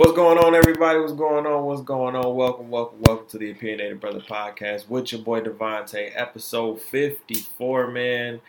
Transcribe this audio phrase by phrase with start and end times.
[0.00, 0.98] What's going on, everybody?
[0.98, 1.64] What's going on?
[1.66, 2.34] What's going on?
[2.34, 8.40] Welcome, welcome, welcome to the Opinionated Brother Podcast with your boy Devontae, episode 54, man.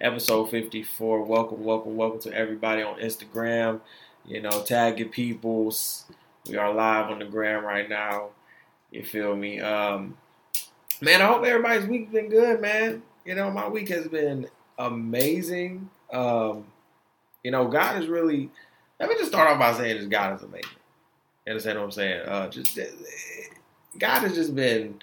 [0.00, 1.22] Episode 54.
[1.24, 3.82] Welcome, welcome, welcome to everybody on Instagram.
[4.24, 6.06] You know, tag your peoples.
[6.48, 8.30] We are live on the gram right now.
[8.90, 9.60] You feel me?
[9.60, 10.16] Um,
[11.02, 13.02] man, I hope everybody's week been good, man.
[13.26, 14.48] You know, my week has been
[14.78, 15.90] amazing.
[16.10, 16.64] Um,
[17.42, 18.48] you know, God is really.
[18.98, 20.70] Let me just start off by saying this: God is amazing.
[21.46, 22.20] You understand what I'm saying?
[22.22, 22.78] Uh, just
[23.98, 25.00] God has just been.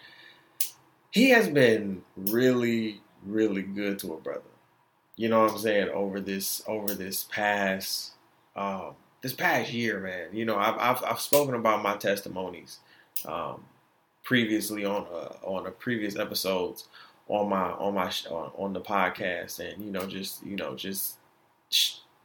[1.12, 4.42] He has been really, really good to a brother.
[5.18, 5.90] You know what I'm saying?
[5.90, 8.12] Over this, over this past,
[8.56, 10.30] um, this past year, man.
[10.32, 12.80] You know, I've I've, I've spoken about my testimonies
[13.26, 13.66] um,
[14.24, 16.88] previously on uh, on the previous episodes
[17.28, 21.18] on my on my on, on the podcast, and you know, just you know, just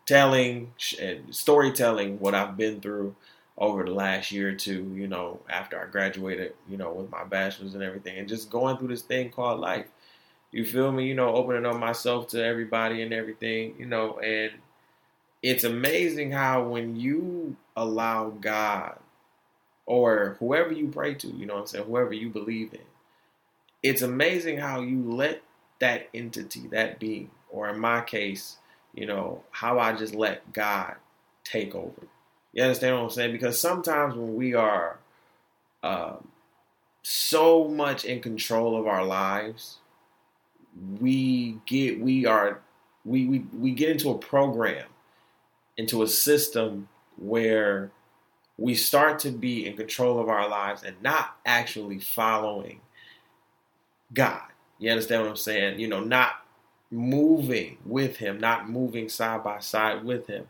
[0.04, 3.14] telling and storytelling what I've been through
[3.58, 7.24] over the last year or two, you know, after I graduated, you know, with my
[7.24, 9.86] bachelor's and everything, and just going through this thing called life.
[10.52, 11.06] You feel me?
[11.06, 14.52] You know, opening up myself to everybody and everything, you know, and
[15.42, 18.98] it's amazing how when you allow God
[19.84, 22.80] or whoever you pray to, you know what I'm saying, whoever you believe in,
[23.82, 25.42] it's amazing how you let
[25.78, 28.56] that entity, that being, or in my case,
[28.94, 30.96] you know, how I just let God
[31.44, 32.08] take over.
[32.52, 33.32] You understand what I'm saying?
[33.32, 34.98] Because sometimes when we are
[35.82, 36.28] um,
[37.02, 39.78] so much in control of our lives,
[41.00, 42.60] we get we are
[43.04, 44.86] we, we we get into a program,
[45.76, 46.88] into a system
[47.18, 47.90] where
[48.58, 52.80] we start to be in control of our lives and not actually following
[54.12, 54.42] God.
[54.78, 55.78] You understand what I'm saying?
[55.78, 56.44] You know, not
[56.90, 60.48] moving with him, not moving side by side with him.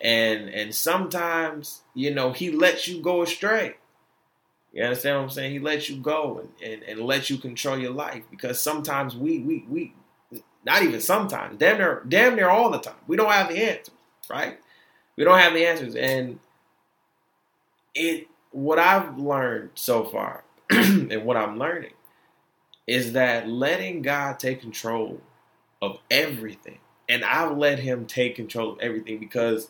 [0.00, 3.76] And and sometimes, you know, he lets you go astray.
[4.72, 5.52] You understand what I'm saying?
[5.52, 9.38] He lets you go and, and, and let you control your life because sometimes we
[9.38, 9.94] we we
[10.66, 12.96] not even sometimes, damn near damn near all the time.
[13.06, 13.94] We don't have the answers,
[14.28, 14.58] right?
[15.16, 15.94] We don't have the answers.
[15.94, 16.40] And
[17.94, 21.92] it what I've learned so far and what I'm learning
[22.86, 25.20] is that letting God take control
[25.82, 26.78] of everything.
[27.08, 29.68] And I've let him take control of everything because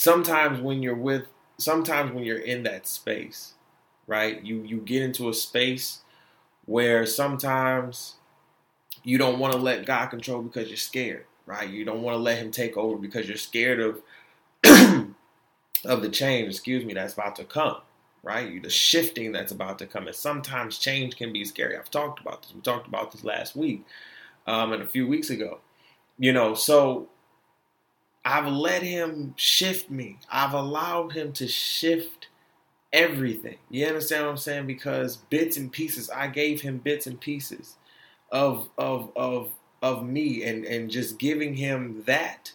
[0.00, 1.26] sometimes when you're with
[1.58, 3.54] sometimes when you're in that space,
[4.06, 4.42] right?
[4.42, 6.00] You you get into a space
[6.66, 8.16] where sometimes
[9.04, 11.68] you don't want to let God control because you're scared, right?
[11.68, 14.02] You don't want to let him take over because you're scared of
[15.84, 17.78] of the change, excuse me, that's about to come,
[18.22, 18.50] right?
[18.50, 20.06] You The shifting that's about to come.
[20.06, 21.76] And sometimes change can be scary.
[21.76, 22.54] I've talked about this.
[22.54, 23.84] We talked about this last week
[24.46, 25.60] um, and a few weeks ago.
[26.18, 27.09] You know, so
[28.24, 30.18] I've let him shift me.
[30.30, 32.28] I've allowed him to shift
[32.92, 33.58] everything.
[33.70, 34.66] You understand what I'm saying?
[34.66, 37.76] Because bits and pieces, I gave him bits and pieces
[38.30, 39.50] of of of
[39.82, 42.52] of me and and just giving him that.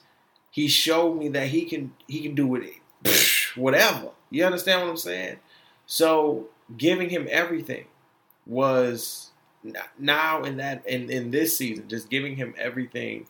[0.52, 2.74] He showed me that he can he can do it
[3.56, 4.10] whatever.
[4.30, 5.38] You understand what I'm saying?
[5.86, 7.86] So giving him everything
[8.46, 9.32] was
[9.98, 13.28] now in that in, in this season, just giving him everything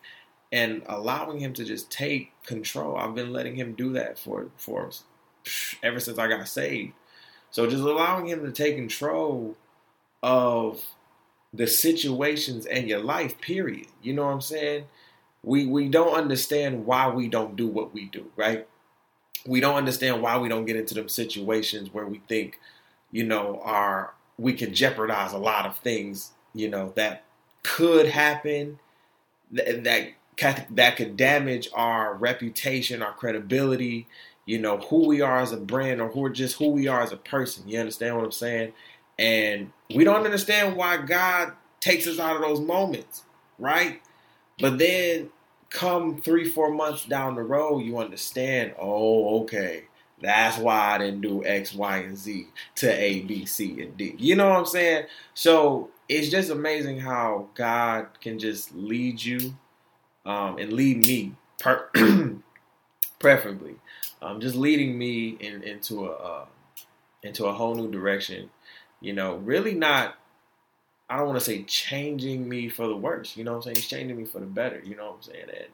[0.52, 2.96] and allowing him to just take control.
[2.96, 4.90] I've been letting him do that for for
[5.82, 6.92] ever since I got saved.
[7.50, 9.56] So just allowing him to take control
[10.22, 10.82] of
[11.52, 13.86] the situations and your life, period.
[14.02, 14.84] You know what I'm saying?
[15.42, 18.66] We we don't understand why we don't do what we do, right?
[19.46, 22.58] We don't understand why we don't get into them situations where we think,
[23.12, 27.24] you know, are we can jeopardize a lot of things, you know, that
[27.62, 28.78] could happen
[29.52, 30.08] that that
[30.38, 34.06] that could damage our reputation, our credibility,
[34.44, 37.12] you know, who we are as a brand or who just who we are as
[37.12, 37.68] a person.
[37.68, 38.72] You understand what I'm saying?
[39.18, 43.24] And we don't understand why God takes us out of those moments,
[43.58, 44.02] right?
[44.58, 45.30] But then
[45.70, 49.84] come three, four months down the road, you understand, oh, okay,
[50.20, 54.14] that's why I didn't do X, Y, and Z to A, B, C, and D.
[54.18, 55.06] You know what I'm saying?
[55.34, 59.54] So it's just amazing how God can just lead you
[60.26, 61.88] um, and lead me, per-
[63.18, 63.76] preferably,
[64.20, 66.44] um, just leading me in, into a uh,
[67.22, 68.50] into a whole new direction.
[69.00, 70.16] You know, really not.
[71.08, 73.36] I don't want to say changing me for the worse.
[73.36, 73.76] You know what I'm saying?
[73.76, 74.82] He's changing me for the better.
[74.84, 75.46] You know what I'm saying?
[75.48, 75.66] And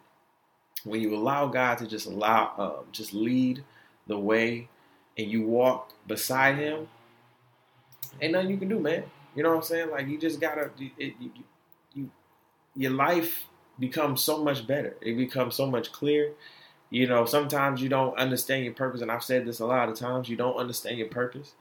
[0.85, 3.65] when you allow God to just allow, um, just lead
[4.07, 4.69] the way
[5.17, 6.89] and you walk beside him,
[8.21, 9.05] ain't nothing you can do, man.
[9.35, 9.91] You know what I'm saying?
[9.91, 11.31] Like you just gotta, it, you,
[11.95, 12.11] you,
[12.77, 13.47] your life
[13.79, 14.97] becomes so much better.
[15.01, 16.33] It becomes so much clear.
[16.91, 19.99] You know, sometimes you don't understand your purpose, and I've said this a lot of
[19.99, 20.29] times.
[20.29, 21.55] You don't understand your purpose.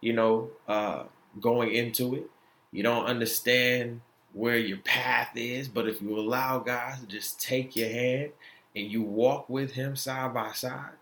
[0.00, 1.04] You know, uh,
[1.40, 2.30] going into it,
[2.70, 4.02] you don't understand
[4.34, 5.68] where your path is.
[5.68, 8.32] But if you allow God to just take your hand
[8.76, 10.92] and you walk with Him side by side,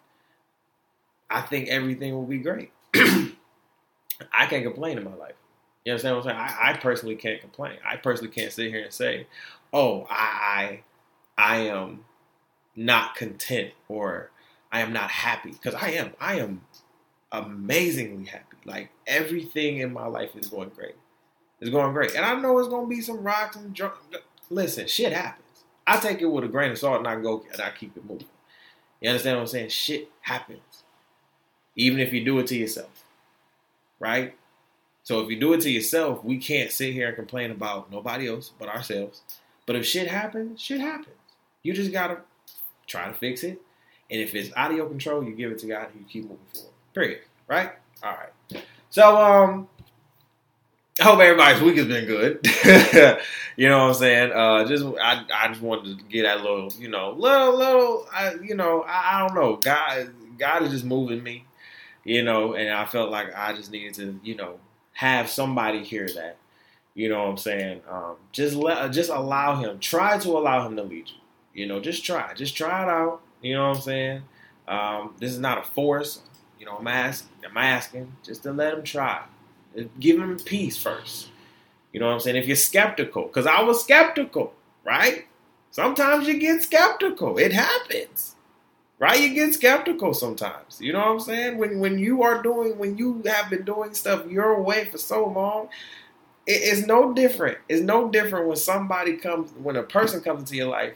[1.29, 2.71] I think everything will be great.
[2.95, 5.35] I can't complain in my life.
[5.85, 6.57] You understand what I'm saying?
[6.61, 7.79] I, I, personally can't complain.
[7.85, 9.27] I personally can't sit here and say,
[9.73, 10.83] "Oh, I,
[11.39, 12.05] I, I am
[12.75, 14.31] not content or
[14.71, 16.13] I am not happy," because I am.
[16.21, 16.63] I am
[17.31, 18.57] amazingly happy.
[18.65, 20.97] Like everything in my life is going great.
[21.61, 23.95] It's going great, and I know it's going to be some rocks and drunk.
[24.51, 25.65] Listen, shit happens.
[25.87, 28.05] I take it with a grain of salt, and I go and I keep it
[28.05, 28.27] moving.
[29.01, 29.69] You understand what I'm saying?
[29.71, 30.85] Shit happens,
[31.75, 33.05] even if you do it to yourself,
[33.99, 34.37] right?
[35.03, 38.29] So if you do it to yourself, we can't sit here and complain about nobody
[38.29, 39.23] else but ourselves.
[39.67, 41.17] But if shit happens, shit happens.
[41.63, 42.19] You just gotta
[42.87, 43.61] try to fix it.
[44.11, 46.25] And if it's out of your control, you give it to God and you keep
[46.25, 46.73] moving forward.
[46.95, 47.21] Period.
[47.49, 47.73] Right?
[48.03, 48.65] All right.
[48.91, 49.69] So um
[51.01, 52.47] I hope everybody's week has been good.
[53.57, 54.33] you know what I'm saying?
[54.33, 58.35] Uh just I I just wanted to get that little, you know, little little I
[58.35, 59.57] you know, I, I don't know.
[59.57, 61.45] God God is just moving me.
[62.05, 64.59] You know, and I felt like I just needed to, you know,
[64.93, 66.37] have somebody hear that.
[66.95, 67.81] You know what I'm saying?
[67.89, 69.79] Um, just let, just allow him.
[69.79, 71.17] Try to allow him to lead you.
[71.63, 72.35] You know, just try.
[72.35, 73.21] Just try it out.
[73.41, 74.23] You know what I'm saying?
[74.69, 76.21] Um, this is not a force.
[76.59, 77.31] You know, I'm asking.
[77.49, 79.23] I'm asking just to let him try.
[79.99, 81.29] Give him peace first.
[81.93, 82.37] You know what I'm saying?
[82.37, 84.55] If you're skeptical, because I was skeptical,
[84.85, 85.27] right?
[85.71, 87.39] Sometimes you get skeptical.
[87.39, 88.37] It happens
[89.03, 89.21] right?
[89.21, 90.81] You get skeptical sometimes.
[90.81, 91.59] You know what I'm saying?
[91.59, 95.27] When when you are doing when you have been doing stuff your way for so
[95.27, 95.69] long,
[96.47, 97.59] it's no different.
[97.69, 100.95] It's no different when somebody comes when a person comes into your life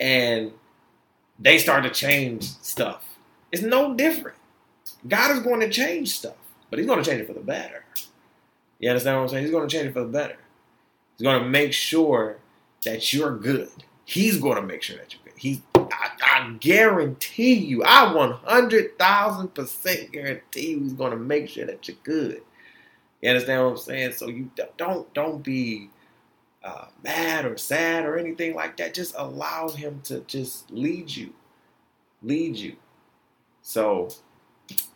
[0.00, 0.52] and
[1.38, 3.04] they start to change stuff.
[3.52, 4.36] It's no different.
[5.06, 6.36] God is going to change stuff,
[6.70, 7.84] but He's going to change it for the better.
[8.78, 9.44] You understand what I'm saying?
[9.44, 10.36] He's going to change it for the better.
[11.16, 12.38] He's going to make sure
[12.84, 13.70] that you're good.
[14.04, 15.34] He's going to make sure that you're good.
[15.36, 21.88] He's I, I guarantee you, I 100,000% guarantee you he's going to make sure that
[21.88, 22.42] you're good.
[23.20, 24.12] You understand what I'm saying?
[24.12, 25.90] So you don't don't be
[26.62, 28.94] uh, mad or sad or anything like that.
[28.94, 31.32] Just allow him to just lead you,
[32.22, 32.76] lead you.
[33.62, 34.10] So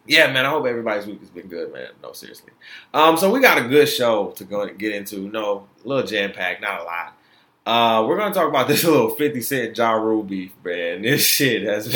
[0.07, 0.47] yeah, man.
[0.47, 1.91] I hope everybody's week has been good, man.
[2.03, 2.53] No, seriously.
[2.93, 5.29] Um, so we got a good show to go get into.
[5.29, 7.17] No, a little jam packed, not a lot.
[7.65, 11.03] Uh, we're gonna talk about this little 50 Cent Ja Rule beef, man.
[11.03, 11.87] This shit has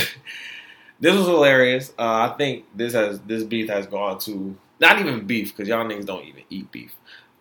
[1.00, 1.90] this was hilarious.
[1.98, 5.84] Uh, I think this has this beef has gone to not even beef because y'all
[5.84, 6.94] niggas don't even eat beef.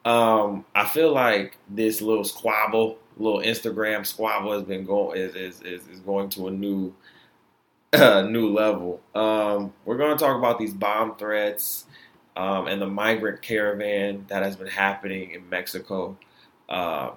[0.05, 5.61] Um, I feel like this little squabble, little Instagram squabble, has been going is is,
[5.61, 6.93] is, is going to a new
[7.93, 9.01] uh, new level.
[9.13, 11.85] Um, we're gonna talk about these bomb threats
[12.35, 16.17] um, and the migrant caravan that has been happening in Mexico.
[16.69, 17.11] Um,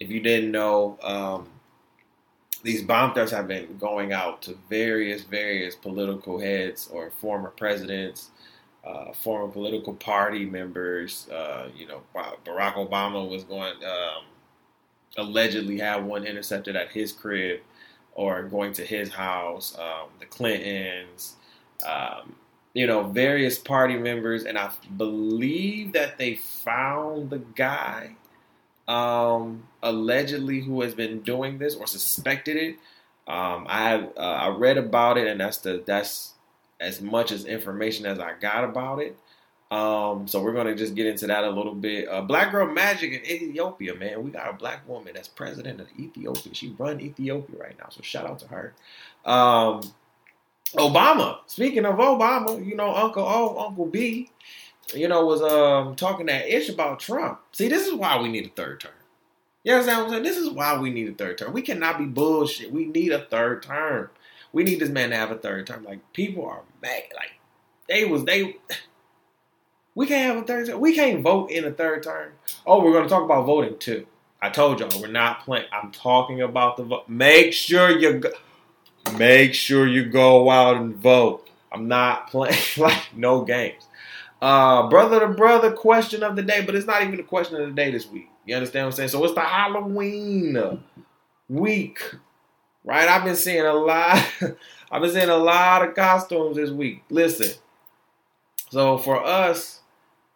[0.00, 1.48] if you didn't know, um,
[2.62, 8.30] these bomb threats have been going out to various, various political heads or former presidents,
[8.88, 11.28] uh, former political party members.
[11.28, 14.24] Uh, you know, Barack Obama was going, um,
[15.16, 17.60] allegedly had one intercepted at his crib
[18.14, 19.76] or going to his house.
[19.78, 21.36] Um, the Clintons,
[21.86, 22.34] um,
[22.72, 28.16] you know, various party members, and I believe that they found the guy
[28.86, 32.76] um, allegedly who has been doing this or suspected it.
[33.26, 36.32] Um, I uh, I read about it, and that's the that's
[36.80, 39.16] as much as information as I got about it.
[39.70, 42.08] Um, so we're gonna just get into that a little bit.
[42.08, 44.22] Uh, black girl magic in Ethiopia, man.
[44.22, 46.54] We got a black woman that's president of Ethiopia.
[46.54, 48.74] She run Ethiopia right now, so shout out to her.
[49.26, 49.82] Um,
[50.74, 51.38] Obama.
[51.46, 54.30] Speaking of Obama, you know Uncle O, Uncle B
[54.94, 57.40] you know, was um talking that ish about Trump.
[57.52, 58.92] See, this is why we need a third term.
[59.64, 60.22] You understand what I'm saying?
[60.22, 61.52] This is why we need a third term.
[61.52, 62.72] We cannot be bullshit.
[62.72, 64.10] We need a third term.
[64.52, 65.84] We need this man to have a third term.
[65.84, 67.04] Like people are mad.
[67.14, 67.32] Like
[67.88, 68.56] they was they.
[69.94, 70.80] We can't have a third term.
[70.80, 72.32] We can't vote in a third term.
[72.66, 74.06] Oh, we're gonna talk about voting too.
[74.40, 75.66] I told y'all we're not playing.
[75.72, 77.08] I'm talking about the vote.
[77.08, 78.30] Make sure you go.
[79.16, 81.48] Make sure you go out and vote.
[81.72, 83.84] I'm not playing like no games.
[84.40, 87.68] Uh, brother to brother question of the day, but it's not even the question of
[87.68, 88.28] the day this week.
[88.46, 89.08] You understand what I'm saying?
[89.08, 90.80] So it's the Halloween
[91.48, 92.00] week,
[92.88, 93.08] right?
[93.08, 94.24] I've been seeing a lot.
[94.90, 97.04] I've been seeing a lot of costumes this week.
[97.10, 97.50] Listen,
[98.70, 99.80] so for us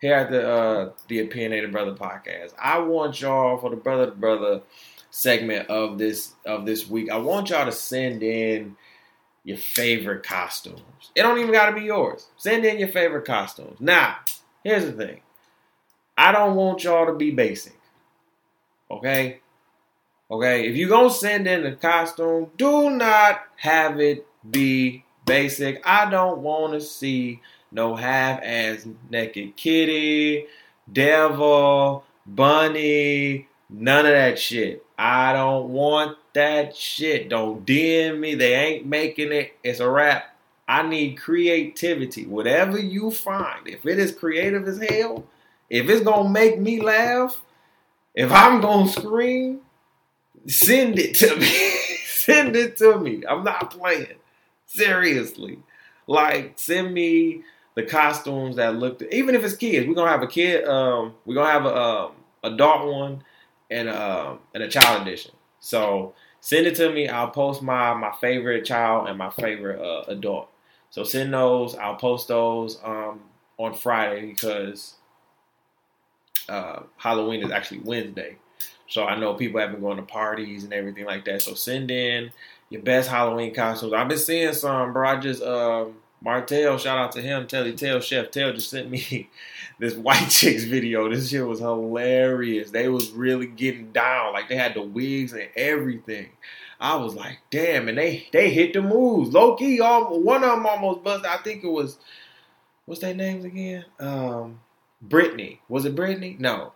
[0.00, 4.12] here at the uh, the Opinionated Brother podcast, I want y'all for the brother to
[4.12, 4.61] brother
[5.11, 7.11] segment of this of this week.
[7.11, 8.76] I want y'all to send in
[9.44, 10.80] your favorite costumes.
[11.14, 12.28] It don't even got to be yours.
[12.37, 13.80] Send in your favorite costumes.
[13.80, 14.18] Now,
[14.62, 15.21] here's the thing.
[16.16, 17.78] I don't want y'all to be basic.
[18.90, 19.42] Okay?
[20.33, 20.67] Okay?
[20.67, 25.83] If you're to send in a costume, do not have it be basic.
[25.87, 30.47] I don't want to see no half-ass naked kitty,
[30.91, 34.85] devil, bunny, none of that shit.
[34.99, 37.29] I don't want that shit.
[37.29, 38.35] Don't DM me.
[38.35, 39.53] They ain't making it.
[39.62, 40.35] It's a wrap.
[40.67, 42.25] I need creativity.
[42.25, 45.27] Whatever you find, if it is creative as hell,
[45.69, 47.43] if it's gonna make me laugh,
[48.15, 49.62] if I'm gonna scream,
[50.47, 51.47] send it to me.
[52.07, 53.23] send it to me.
[53.29, 54.17] I'm not playing.
[54.67, 55.59] Seriously.
[56.07, 57.43] Like, send me
[57.75, 61.35] the costumes that look even if it's kids, we're gonna have a kid, um, we're
[61.35, 63.23] gonna have a um, adult one
[63.71, 65.33] and um and a child edition.
[65.61, 67.09] So send it to me.
[67.09, 70.49] I'll post my my favorite child and my favorite uh, adult.
[70.91, 71.75] So send those.
[71.77, 73.21] I'll post those um,
[73.59, 74.95] on Friday because
[76.49, 78.37] uh, Halloween is actually Wednesday.
[78.93, 81.41] So I know people have been going to parties and everything like that.
[81.41, 82.31] So send in
[82.69, 83.95] your best Halloween costumes.
[83.95, 85.09] I've been seeing some, bro.
[85.09, 87.47] I just um, Martell, shout out to him.
[87.47, 89.31] Telly Tell Chef Tell just sent me
[89.79, 91.09] this white chicks video.
[91.09, 92.71] This shit was hilarious.
[92.71, 94.35] They was really getting down.
[94.35, 96.29] Like they had the wigs and everything.
[96.79, 99.31] I was like, damn, and they they hit the moves.
[99.31, 101.25] Low key, all, one of them almost busted.
[101.25, 101.97] I think it was
[102.85, 103.87] what's their names again?
[103.99, 104.61] Um
[105.01, 105.63] Brittany.
[105.71, 106.37] Was it Brittany?
[106.39, 106.75] No.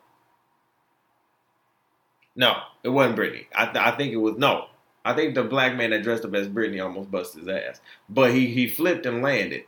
[2.37, 3.49] No, it wasn't Brittany.
[3.55, 4.67] I, th- I think it was no.
[5.05, 7.81] I think the black man that dressed up as Brittany almost busted his ass.
[8.09, 9.65] But he he flipped and landed.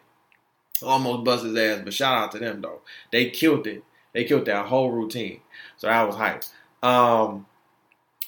[0.83, 1.83] Almost busted his ass.
[1.85, 2.83] But shout out to them though.
[3.11, 3.83] They killed it.
[4.13, 5.41] They killed that whole routine.
[5.77, 6.51] So I was hyped.
[6.83, 7.47] Um,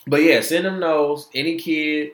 [0.06, 1.28] but yeah, send them those.
[1.34, 2.12] Any kid,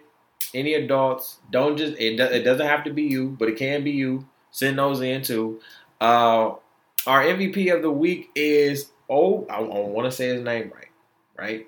[0.54, 1.38] any adults.
[1.50, 4.26] Don't just it, it doesn't have to be you, but it can be you.
[4.50, 5.60] Send those in too.
[6.00, 6.54] Uh,
[7.06, 10.88] our MVP of the week is oh I, I want to say his name right,
[11.38, 11.66] right?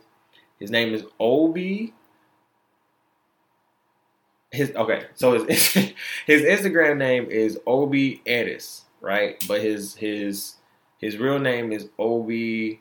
[0.58, 1.94] His name is Obi
[4.50, 5.72] his okay, so his
[6.26, 9.42] his Instagram name is Obi Aris, right?
[9.46, 10.54] But his his
[10.98, 12.80] his real name is Obi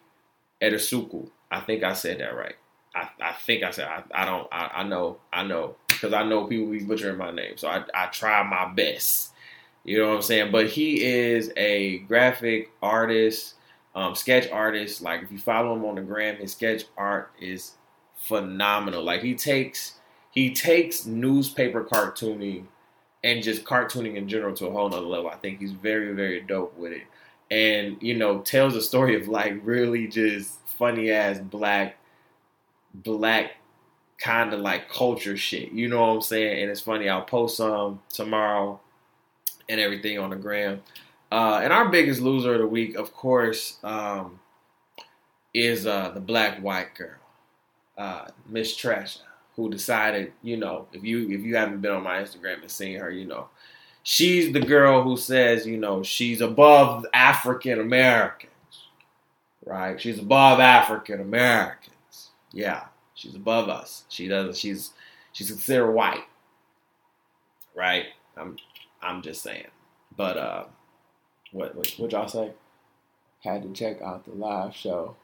[0.62, 1.30] Arisukwu.
[1.52, 2.56] I think I said that right.
[2.96, 6.24] I, I think I said I, I don't I, I know I know because I
[6.24, 9.34] know people be butchering my name, so I I try my best.
[9.84, 10.52] You know what I'm saying?
[10.52, 13.56] But he is a graphic artist,
[13.98, 15.02] um, sketch artist.
[15.02, 17.72] Like if you follow him on the gram, his sketch art is
[18.16, 19.04] phenomenal.
[19.04, 19.96] Like he takes
[20.32, 22.66] he takes newspaper cartooning
[23.24, 25.30] and just cartooning in general to a whole nother level.
[25.30, 27.04] I think he's very, very dope with it.
[27.50, 31.98] And, you know, tells a story of like really just funny ass black,
[32.94, 33.54] black
[34.20, 35.72] kind of like culture shit.
[35.72, 36.62] You know what I'm saying?
[36.62, 37.10] And it's funny.
[37.10, 38.80] I'll post some tomorrow
[39.68, 40.84] and everything on the gram.
[41.32, 44.40] Uh, and our biggest loser of the week, of course, um,
[45.54, 47.20] is uh, the black white girl,
[47.98, 49.22] uh, Miss Treasure
[49.58, 53.00] who decided, you know, if you if you haven't been on my Instagram and seen
[53.00, 53.50] her, you know,
[54.04, 58.52] she's the girl who says, you know, she's above African Americans.
[59.66, 60.00] Right?
[60.00, 62.30] She's above African Americans.
[62.54, 64.06] Yeah, she's above us.
[64.10, 64.92] She doesn't she's
[65.34, 66.24] she's considered white.
[67.76, 68.06] Right?
[68.38, 68.58] I'm
[69.02, 69.68] I'm just saying.
[70.16, 70.64] But uh
[71.58, 72.52] what what what y'all say?
[73.44, 75.16] Had to check out the live show.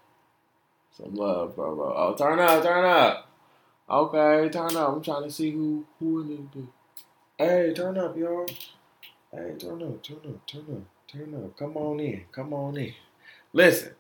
[0.98, 1.94] Some love, bro, bro.
[1.96, 3.30] Oh, turn up, turn up.
[3.90, 4.94] Okay, turn up.
[4.94, 6.68] I'm trying to see who who in it be.
[7.38, 8.46] Hey, turn up, y'all.
[9.32, 11.58] Hey, turn up, turn up, turn up, turn up.
[11.58, 12.94] Come on in, come on in.
[13.54, 13.94] Listen,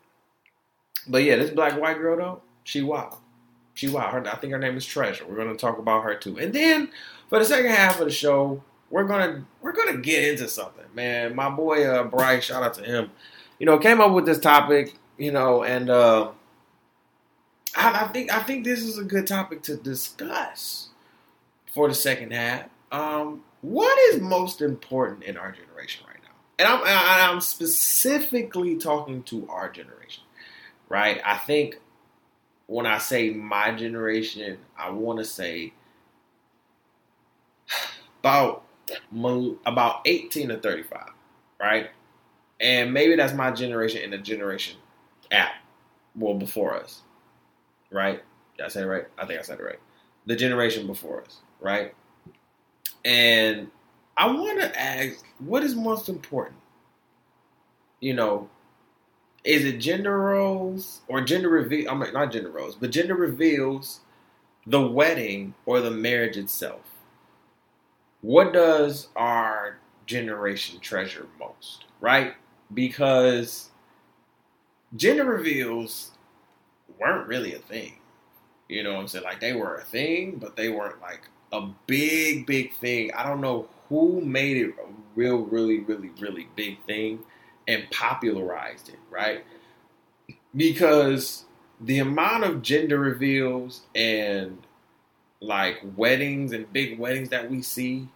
[1.07, 3.17] but yeah, this black white girl though, she wild.
[3.75, 4.13] She wild.
[4.13, 5.25] Her, I think her name is Treasure.
[5.27, 6.37] We're gonna talk about her too.
[6.37, 6.89] And then
[7.29, 11.35] for the second half of the show, we're gonna we're gonna get into something, man.
[11.35, 13.11] My boy uh, Bryce, shout out to him.
[13.59, 14.93] You know, came up with this topic.
[15.17, 15.89] You know, and.
[15.89, 16.31] uh
[17.75, 20.89] I, I, think I think this is a good topic to discuss
[21.73, 22.65] for the second half.
[22.91, 26.29] Um, what is most important in our generation right now?
[26.59, 30.23] And I'm I'm specifically talking to our generation,
[30.89, 31.19] right?
[31.25, 31.79] I think
[32.67, 35.73] when I say my generation, I want to say
[38.19, 38.63] about
[39.65, 41.09] about 18 to 35,
[41.59, 41.89] right?
[42.59, 44.77] And maybe that's my generation in the generation
[45.31, 45.53] app,
[46.15, 47.01] well before us
[47.93, 48.21] right?
[48.57, 49.05] Did I say it right?
[49.17, 49.79] I think I said it right.
[50.25, 51.93] The generation before us, right?
[53.05, 53.69] And
[54.17, 56.57] I want to ask, what is most important?
[57.99, 58.49] You know,
[59.43, 61.89] is it gender roles or gender reveal?
[61.89, 64.01] I mean, not gender roles, but gender reveals,
[64.65, 66.92] the wedding or the marriage itself.
[68.23, 72.33] What does our generation treasure most, right?
[72.73, 73.69] Because
[74.95, 76.11] gender reveals
[76.99, 77.99] weren't really a thing.
[78.69, 79.25] You know what I'm saying?
[79.25, 83.11] Like they were a thing, but they weren't like a big, big thing.
[83.13, 87.19] I don't know who made it a real, really, really, really big thing
[87.67, 89.43] and popularized it, right?
[90.55, 91.43] Because
[91.81, 94.59] the amount of gender reveals and
[95.43, 98.07] like weddings and big weddings that we see,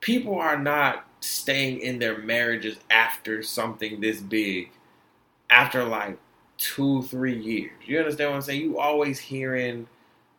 [0.00, 4.70] people are not staying in their marriages after something this big,
[5.50, 6.18] after like
[6.58, 7.72] two, three years.
[7.84, 8.62] You understand what I'm saying?
[8.62, 9.88] You always hearing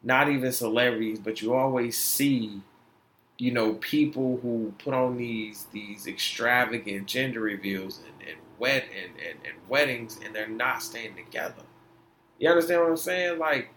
[0.01, 2.61] not even celebrities, but you always see,
[3.37, 9.11] you know, people who put on these these extravagant gender reveals and, and wed and,
[9.17, 11.63] and, and weddings and they're not staying together.
[12.39, 13.39] You understand what I'm saying?
[13.39, 13.69] Like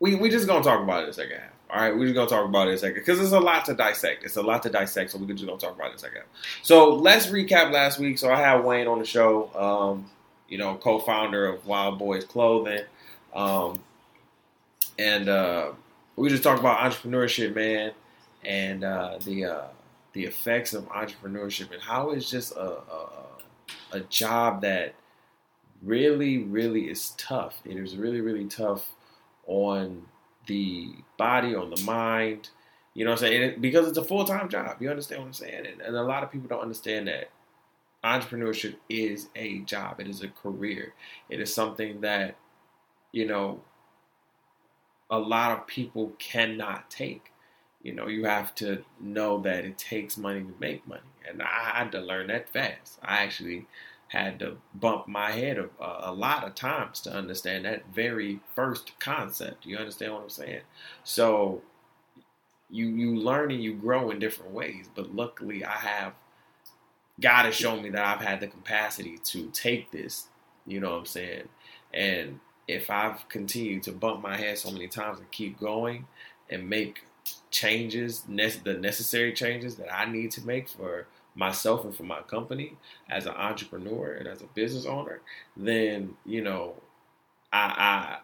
[0.00, 1.50] we we just gonna talk about it in a second half.
[1.70, 3.64] All right, we're just gonna talk about it in a second because it's a lot
[3.66, 4.24] to dissect.
[4.24, 6.22] It's a lot to dissect, so we're just gonna talk about it in a second.
[6.62, 8.18] So let's recap last week.
[8.18, 10.10] So I had Wayne on the show, um,
[10.48, 12.84] you know, co-founder of Wild Boys Clothing,
[13.34, 13.80] um,
[14.98, 15.72] and uh,
[16.16, 17.92] we just talked about entrepreneurship, man,
[18.44, 19.64] and uh, the uh,
[20.12, 23.26] the effects of entrepreneurship and how it's just a, a
[23.92, 24.94] a job that
[25.82, 27.60] really, really is tough.
[27.64, 28.90] It is really, really tough
[29.46, 30.02] on
[30.46, 32.50] the body, on the mind.
[32.94, 33.60] You know what I'm saying?
[33.60, 34.76] Because it's a full time job.
[34.80, 35.66] You understand what I'm saying?
[35.66, 37.30] And, and a lot of people don't understand that
[38.04, 40.94] entrepreneurship is a job, it is a career.
[41.28, 42.36] It is something that,
[43.12, 43.60] you know,
[45.10, 47.32] a lot of people cannot take.
[47.82, 51.02] You know, you have to know that it takes money to make money.
[51.28, 52.98] And I had to learn that fast.
[53.02, 53.66] I actually
[54.08, 58.98] had to bump my head a, a, lot of times to understand that very first
[59.00, 59.66] concept.
[59.66, 60.60] You understand what I'm saying?
[61.02, 61.62] So
[62.70, 64.88] you you learn and you grow in different ways.
[64.94, 66.12] But luckily, I have
[67.20, 70.28] God has shown me that I've had the capacity to take this.
[70.66, 71.48] You know what I'm saying?
[71.94, 76.06] And if I've continued to bump my head so many times and keep going
[76.50, 77.04] and make
[77.50, 82.72] changes, the necessary changes that I need to make for myself and for my company
[83.08, 85.20] as an entrepreneur and as a business owner,
[85.56, 86.74] then you know,
[87.52, 88.18] I,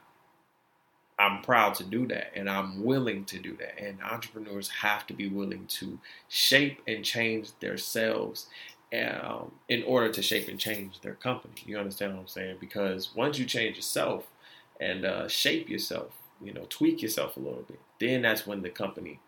[1.19, 3.79] I I'm proud to do that and I'm willing to do that.
[3.79, 5.99] And entrepreneurs have to be willing to
[6.29, 8.49] shape and change themselves
[8.93, 11.55] um, in order to shape and change their company.
[11.65, 12.57] You understand what I'm saying?
[12.61, 14.27] Because once you change yourself
[14.81, 16.11] and uh, shape yourself,
[16.43, 19.21] you know, tweak yourself a little bit, then that's when the company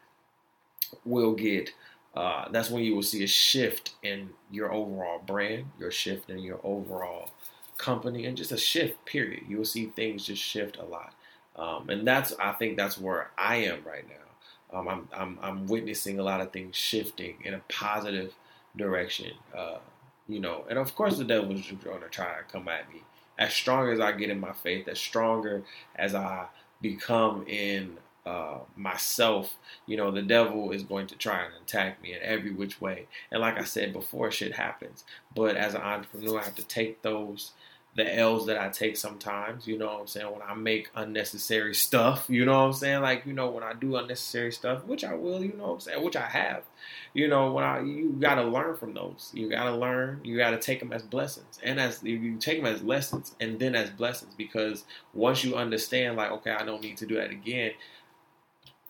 [1.04, 1.70] will get
[2.14, 6.38] uh, that's when you will see a shift in your overall brand, your shift in
[6.38, 7.30] your overall
[7.76, 9.04] company, and just a shift.
[9.04, 9.44] Period.
[9.48, 11.12] You will see things just shift a lot,
[11.56, 14.78] um, and that's I think that's where I am right now.
[14.78, 18.32] Um, I'm, I'm I'm witnessing a lot of things shifting in a positive
[18.76, 19.32] direction.
[19.56, 19.78] Uh,
[20.28, 23.02] you know, and of course the devil is going to try to come at me.
[23.38, 25.64] As strong as I get in my faith, as stronger
[25.96, 26.46] as I
[26.80, 27.96] become in
[28.26, 29.54] uh, myself,
[29.86, 33.06] you know, the devil is going to try and attack me in every which way.
[33.30, 35.04] And like I said before, shit happens.
[35.34, 37.52] But as an entrepreneur, I have to take those
[37.96, 41.74] the L's that I take sometimes, you know what I'm saying, when I make unnecessary
[41.74, 43.02] stuff, you know what I'm saying?
[43.02, 45.80] Like, you know, when I do unnecessary stuff, which I will, you know what I'm
[45.80, 46.64] saying, which I have,
[47.12, 49.30] you know, when I you gotta learn from those.
[49.32, 51.60] You gotta learn, you gotta take them as blessings.
[51.62, 56.16] And as you take them as lessons and then as blessings because once you understand
[56.16, 57.72] like, okay, I don't need to do that again,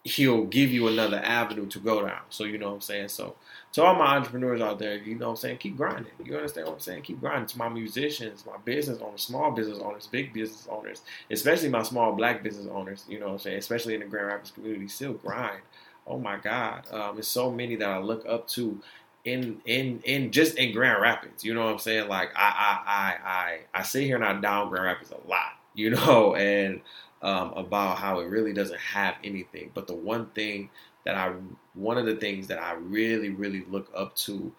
[0.04, 2.20] he'll give you another avenue to go down.
[2.28, 3.08] So you know what I'm saying?
[3.08, 3.36] So
[3.72, 6.12] to all my entrepreneurs out there, you know what I'm saying, keep grinding.
[6.22, 7.02] You understand what I'm saying?
[7.02, 7.46] Keep grinding.
[7.46, 12.12] To my musicians, my business owners, small business owners, big business owners, especially my small
[12.12, 15.14] black business owners, you know what I'm saying, especially in the Grand Rapids community, still
[15.14, 15.62] grind.
[16.06, 16.84] Oh my God.
[16.92, 18.80] Um, there's so many that I look up to
[19.24, 21.42] in in in just in Grand Rapids.
[21.44, 22.08] You know what I'm saying?
[22.08, 22.42] Like I
[22.84, 26.34] I I I, I sit here and I down Grand Rapids a lot, you know,
[26.34, 26.82] and
[27.24, 29.70] um, about how it really doesn't have anything.
[29.74, 30.68] But the one thing
[31.04, 31.32] that I,
[31.72, 34.52] one of the things that I really, really look up to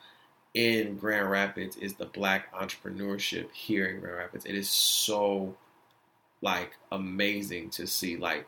[0.55, 4.45] in Grand Rapids is the black entrepreneurship here in Grand Rapids.
[4.45, 5.55] It is so
[6.41, 8.17] like amazing to see.
[8.17, 8.47] Like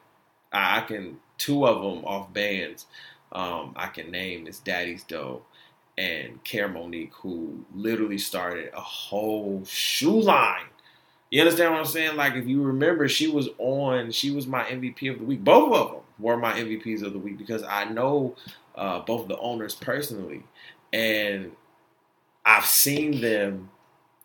[0.52, 2.88] I, can two of them off bands.
[3.32, 5.44] Um, I can name is Daddy's Dough
[5.98, 10.70] and Care Monique, who literally started a whole shoe line
[11.30, 12.16] you understand what I'm saying?
[12.16, 14.12] Like if you remember, she was on.
[14.12, 15.44] She was my MVP of the week.
[15.44, 18.36] Both of them were my MVPs of the week because I know
[18.76, 20.44] uh, both the owners personally,
[20.94, 21.52] and
[22.46, 23.70] I've seen them.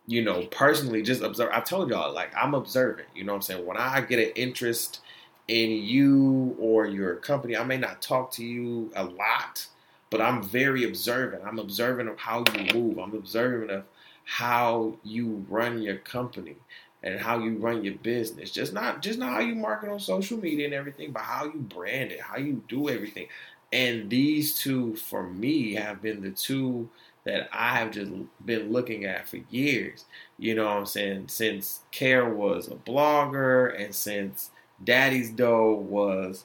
[0.08, 1.50] You know, personally, just observe.
[1.52, 3.08] I've told y'all, like I'm observant.
[3.14, 3.66] You know what I'm saying?
[3.66, 5.00] When I get an interest
[5.48, 7.56] in you or your company.
[7.56, 9.66] I may not talk to you a lot,
[10.10, 11.42] but I'm very observant.
[11.44, 12.98] I'm observant of how you move.
[12.98, 13.84] I'm observant of
[14.24, 16.56] how you run your company
[17.02, 18.50] and how you run your business.
[18.50, 21.58] Just not just not how you market on social media and everything, but how you
[21.58, 23.26] brand it, how you do everything.
[23.72, 26.88] And these two for me have been the two
[27.24, 28.10] that I have just
[28.44, 30.04] been looking at for years.
[30.38, 31.28] You know what I'm saying?
[31.28, 34.50] Since Care was a blogger and since
[34.82, 36.44] Daddy's Dough was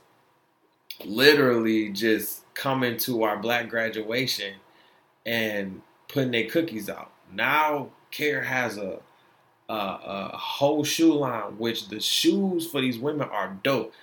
[1.03, 4.55] literally just coming to our black graduation
[5.25, 7.11] and putting their cookies out.
[7.33, 8.99] Now Care has a,
[9.69, 13.93] a, whole shoe line, which the shoes for these women are dope.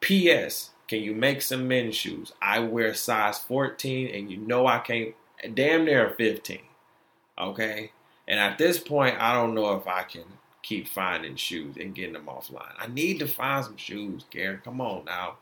[0.00, 0.70] P.S.
[0.86, 2.32] Can you make some men's shoes?
[2.40, 5.14] I wear size 14, and you know I can't.
[5.54, 6.60] Damn near 15.
[7.38, 7.92] Okay,
[8.26, 10.24] and at this point, I don't know if I can
[10.62, 12.72] keep finding shoes and getting them offline.
[12.78, 14.58] I need to find some shoes, Gary.
[14.62, 15.36] Come on now.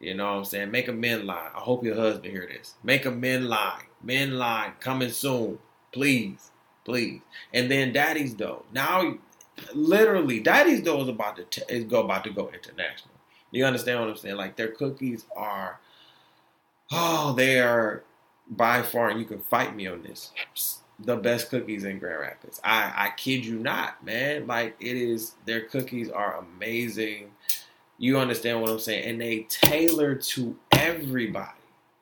[0.00, 0.70] You know what I'm saying?
[0.70, 1.50] Make a men line.
[1.54, 2.74] I hope your husband hear this.
[2.82, 3.84] Make a men line.
[4.02, 5.58] Men line coming soon.
[5.92, 6.50] Please.
[6.88, 7.20] Please.
[7.52, 8.64] And then Daddy's Dough.
[8.72, 9.18] Now
[9.74, 13.14] literally Daddy's Dough is about to t- is go about to go international.
[13.50, 14.36] You understand what I'm saying?
[14.36, 15.80] Like their cookies are
[16.90, 18.04] oh, they are
[18.50, 20.32] by far, and you can fight me on this
[20.98, 22.60] the best cookies in Grand Rapids.
[22.64, 24.46] I, I kid you not, man.
[24.46, 27.32] Like it is their cookies are amazing.
[27.98, 29.04] You understand what I'm saying?
[29.04, 31.57] And they tailor to everybody.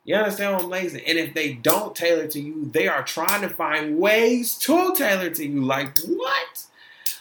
[0.07, 1.03] You understand what I'm saying?
[1.05, 5.29] And if they don't tailor to you, they are trying to find ways to tailor
[5.31, 5.61] to you.
[5.65, 6.63] Like what?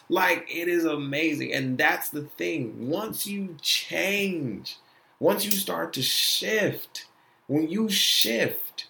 [0.08, 1.52] Like it is amazing.
[1.52, 2.88] And that's the thing.
[2.88, 4.76] Once you change,
[5.18, 7.06] once you start to shift,
[7.48, 8.86] when you shift,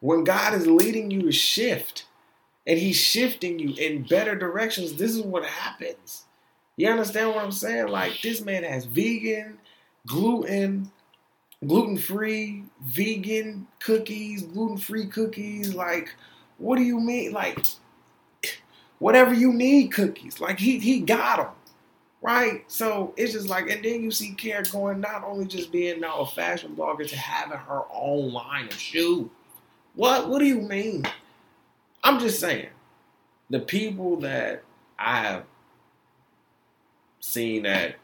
[0.00, 2.04] when God is leading you to shift
[2.66, 6.24] and He's shifting you in better directions, this is what happens.
[6.76, 7.88] You understand what I'm saying?
[7.88, 9.56] Like, this man has vegan,
[10.06, 10.90] gluten,
[11.66, 15.74] gluten free, vegan cookies, gluten free cookies.
[15.74, 16.14] Like,
[16.58, 17.32] what do you mean?
[17.32, 17.58] Like,
[18.98, 20.40] whatever you need cookies.
[20.40, 21.48] Like, he, he got them.
[22.22, 22.64] Right?
[22.68, 26.20] So it's just like, and then you see Care going not only just being now
[26.20, 29.28] a fashion blogger to having her own line of shoes.
[29.94, 30.30] What?
[30.30, 31.04] What do you mean?
[32.02, 32.68] I'm just saying,
[33.50, 34.62] the people that
[34.98, 35.44] I have
[37.20, 37.96] seen at,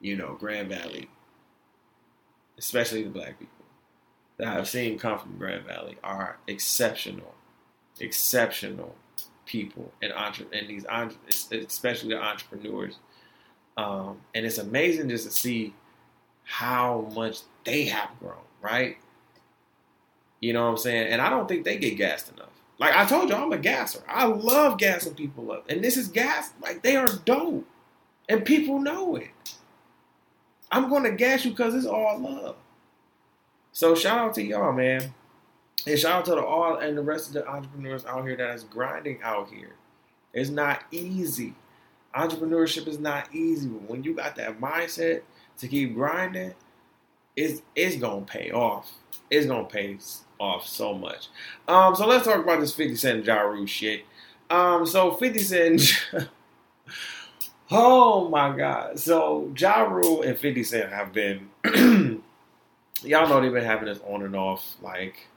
[0.00, 1.08] you know, Grand Valley,
[2.58, 3.64] especially the black people
[4.38, 7.34] that I've seen come from Grand Valley, are exceptional,
[8.00, 8.94] exceptional
[9.46, 10.86] people and entre- and these
[11.52, 12.98] especially the entrepreneurs.
[13.76, 15.74] Um, and it's amazing just to see
[16.44, 18.96] how much they have grown, right?
[20.40, 21.12] You know what I'm saying?
[21.12, 22.48] And I don't think they get gassed enough.
[22.78, 24.02] Like I told you, I'm a gasser.
[24.08, 25.68] I love gassing people up.
[25.68, 26.52] And this is gas.
[26.62, 27.66] Like they are dope.
[28.28, 29.30] And people know it.
[30.70, 32.56] I'm going to gas you because it's all love.
[33.72, 35.14] So shout out to y'all, man.
[35.86, 38.54] And shout out to the all and the rest of the entrepreneurs out here that
[38.54, 39.76] is grinding out here.
[40.32, 41.54] It's not easy.
[42.14, 43.68] Entrepreneurship is not easy.
[43.68, 45.22] But when you got that mindset
[45.58, 46.54] to keep grinding,
[47.36, 48.92] it's it's gonna pay off.
[49.30, 49.98] It's gonna pay
[50.40, 51.28] off so much.
[51.68, 54.04] Um, so let's talk about this 50 Cent Ja Rule shit.
[54.50, 56.06] Um, so 50 Cent.
[57.70, 58.98] oh my God.
[58.98, 61.48] So Ja Rule and 50 Cent have been.
[63.02, 65.28] y'all know they've been having this on and off, like,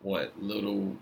[0.00, 0.96] what, little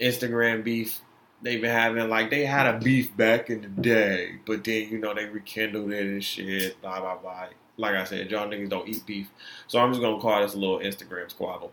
[0.00, 1.00] Instagram beef
[1.42, 2.08] they've been having.
[2.08, 5.92] Like, they had a beef back in the day, but then, you know, they rekindled
[5.92, 7.46] it and shit, blah, blah, blah.
[7.76, 9.30] Like I said, y'all niggas don't eat beef.
[9.66, 11.72] So I'm just going to call this a little Instagram squabble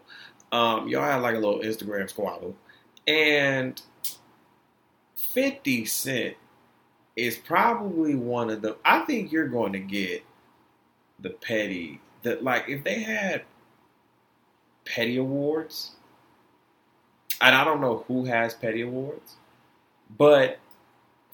[0.51, 2.55] um, y'all had like a little Instagram squabble,
[3.07, 3.81] and
[5.15, 6.35] Fifty Cent
[7.17, 8.77] is probably one of the.
[8.85, 10.23] I think you're going to get
[11.19, 11.99] the petty.
[12.23, 13.43] That like if they had
[14.85, 15.91] petty awards,
[17.41, 19.35] and I don't know who has petty awards,
[20.17, 20.59] but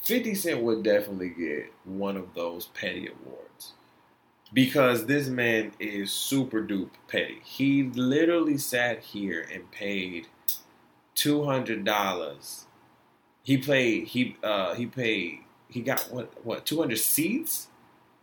[0.01, 3.73] 50 Cent would definitely get one of those petty awards
[4.53, 7.39] because this man is super duper petty.
[7.43, 10.27] He literally sat here and paid
[11.15, 12.65] two hundred dollars.
[13.43, 14.07] He played.
[14.07, 15.39] He uh he paid.
[15.73, 17.67] He got what what two hundred seats.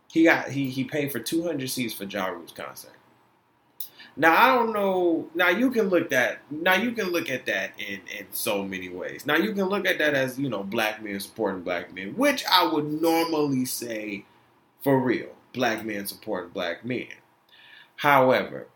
[0.09, 2.93] He got he he paid for two hundred seats for Ja Rule's concert.
[4.15, 5.29] Now I don't know.
[5.35, 8.87] Now you can look at now you can look at that in in so many
[8.87, 9.25] ways.
[9.25, 12.45] Now you can look at that as you know black men supporting black men, which
[12.49, 14.25] I would normally say
[14.81, 17.07] for real black men supporting black men.
[17.97, 18.67] However,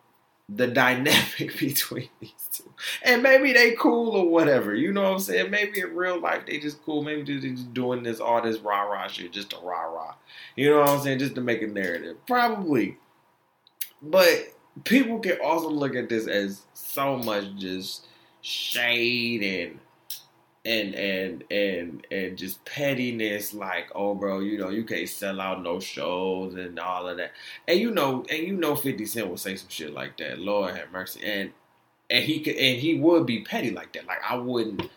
[0.47, 2.71] the dynamic between these two.
[3.03, 4.75] And maybe they cool or whatever.
[4.75, 5.49] You know what I'm saying?
[5.49, 7.03] Maybe in real life they just cool.
[7.03, 10.15] Maybe they just doing this all this rah rah shit just to rah rah.
[10.55, 11.19] You know what I'm saying?
[11.19, 12.17] Just to make a narrative.
[12.27, 12.97] Probably.
[14.01, 14.53] But
[14.83, 18.07] people can also look at this as so much just
[18.41, 19.79] shade and
[20.65, 25.61] and and and and just pettiness like oh bro you know you can't sell out
[25.61, 27.31] no shows and all of that.
[27.67, 30.39] And you know and you know 50 cent will say some shit like that.
[30.39, 31.21] Lord have mercy.
[31.23, 31.51] And
[32.09, 34.07] and he could and he would be petty like that.
[34.07, 34.89] Like i wouldn't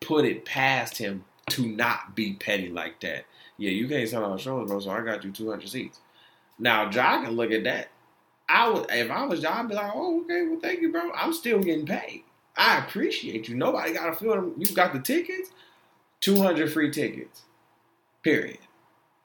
[0.00, 3.24] put it past him to not be petty like that.
[3.56, 6.00] Yeah you can't sell out shows bro so i got you 200 seats.
[6.58, 7.88] Now john can look at that.
[8.46, 11.10] I would if i was john i'd be like oh okay well thank you bro.
[11.14, 12.23] I'm still getting paid
[12.56, 13.56] I appreciate you.
[13.56, 14.54] Nobody got to feel them.
[14.56, 15.50] You got the tickets,
[16.20, 17.42] 200 free tickets.
[18.22, 18.58] Period.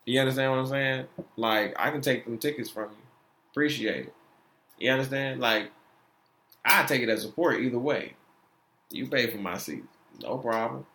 [0.06, 1.06] You understand what I'm saying?
[1.38, 2.98] Like, I can take them tickets from you.
[3.52, 4.14] Appreciate it.
[4.80, 5.40] You understand?
[5.40, 5.72] Like,
[6.66, 8.14] I take it as support either way.
[8.90, 9.88] You pay for my seats.
[10.22, 10.86] No problem.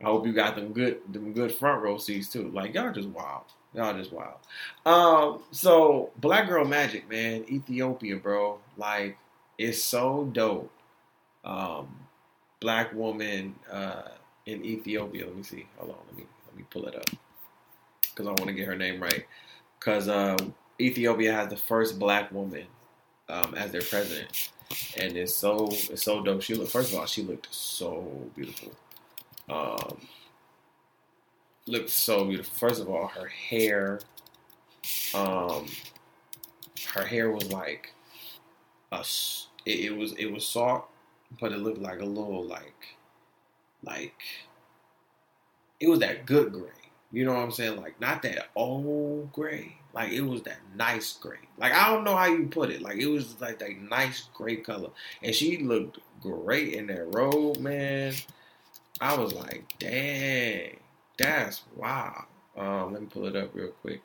[0.00, 2.50] I hope you got them good them good front row seats too.
[2.50, 3.44] Like y'all just wild.
[3.72, 4.38] Y'all just wild.
[4.84, 8.58] Um, so Black Girl Magic, man, Ethiopia, bro.
[8.76, 9.16] Like,
[9.58, 10.70] it's so dope
[11.44, 11.88] um,
[12.60, 14.02] black woman uh,
[14.46, 15.26] in Ethiopia.
[15.26, 15.66] Let me see.
[15.76, 15.96] Hold on.
[16.08, 17.10] Let me let me pull it up
[18.10, 19.26] because I want to get her name right.
[19.78, 20.36] Because uh,
[20.80, 22.66] Ethiopia has the first black woman
[23.28, 24.50] um, as their president,
[24.98, 26.42] and it's so it's so dope.
[26.42, 28.72] She looked first of all, she looked so beautiful.
[29.48, 29.98] Um,
[31.66, 32.54] looked so beautiful.
[32.54, 34.00] First of all, her hair,
[35.14, 35.66] um,
[36.94, 37.92] her hair was like
[38.92, 39.04] a.
[39.64, 40.91] It, it was it was soft
[41.40, 42.96] but it looked like a little like
[43.84, 44.20] like
[45.80, 46.70] it was that good gray.
[47.10, 47.76] You know what I'm saying?
[47.76, 49.76] Like not that old gray.
[49.94, 51.38] Like it was that nice gray.
[51.58, 52.80] Like I don't know how you put it.
[52.82, 54.90] Like it was like that nice gray color.
[55.22, 58.14] And she looked great in that robe, man.
[59.00, 60.78] I was like, dang,
[61.18, 62.26] that's wow.
[62.56, 64.00] Um, let me pull it up real quick.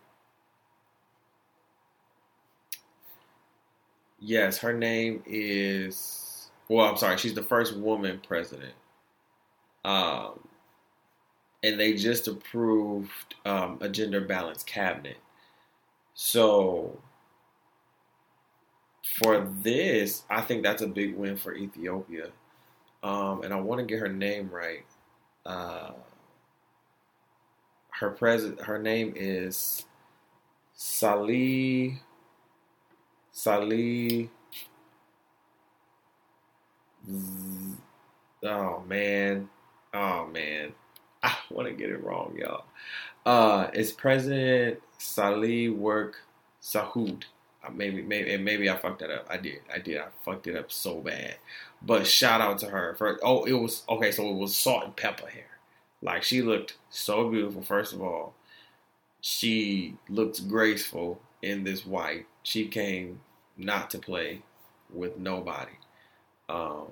[4.20, 6.27] Yes, her name is
[6.69, 8.73] well, I'm sorry, she's the first woman president.
[9.86, 10.39] Um,
[11.63, 15.17] and they just approved um, a gender balanced cabinet.
[16.13, 16.99] So
[19.03, 22.30] for this, I think that's a big win for Ethiopia.
[23.03, 24.86] Um, and I want to get her name right.
[25.45, 25.91] Uh,
[27.91, 29.86] her president, her name is
[30.73, 31.99] Salih
[33.32, 34.30] Salih
[37.10, 39.50] Oh man,
[39.93, 40.74] oh man,
[41.24, 42.65] I want to get it wrong, y'all.
[43.26, 46.17] Uh, it's President Sahle-Work
[46.62, 47.24] Sahud.
[47.63, 49.28] Uh, maybe, maybe, and maybe I fucked that up.
[49.30, 49.98] I did, I did.
[49.98, 51.36] I fucked it up so bad.
[51.82, 53.20] But shout out to her for.
[53.24, 54.12] Oh, it was okay.
[54.12, 55.60] So it was salt and pepper hair.
[56.02, 57.62] Like she looked so beautiful.
[57.62, 58.34] First of all,
[59.22, 62.26] she looks graceful in this white.
[62.43, 63.22] She came
[63.58, 64.41] not to play
[64.93, 65.74] with nobody.
[66.49, 66.88] Um,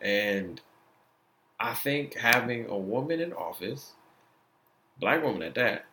[0.00, 0.60] and
[1.58, 3.92] I think having a woman in office,
[4.98, 5.86] black woman at that,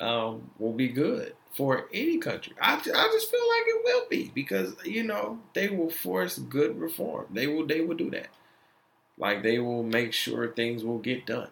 [0.00, 2.54] um, will be good for any country.
[2.60, 6.78] I, I just feel like it will be because you know they will force good
[6.78, 7.26] reform.
[7.32, 8.28] They will they will do that.
[9.18, 11.50] Like they will make sure things will get done.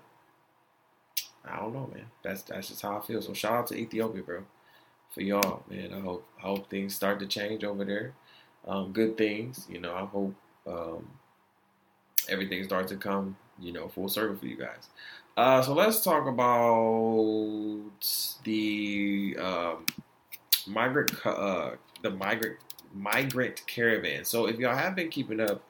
[1.45, 2.07] I don't know, man.
[2.23, 3.21] That's that's just how I feel.
[3.23, 4.45] So shout out to Ethiopia, bro,
[5.13, 5.93] for y'all, man.
[5.95, 8.15] I hope I hope things start to change over there.
[8.67, 9.95] Um, good things, you know.
[9.95, 10.35] I hope
[10.67, 11.09] um,
[12.29, 14.89] everything starts to come, you know, full circle for you guys.
[15.37, 17.81] Uh, so let's talk about
[18.45, 19.87] the um,
[20.67, 21.73] migrant, uh,
[22.03, 22.59] the migrant
[22.95, 24.25] migrant caravan.
[24.25, 25.63] So if y'all have been keeping up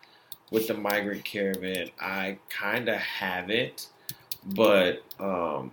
[0.50, 3.88] with the migrant caravan, I kind of haven't,
[4.44, 5.72] but um,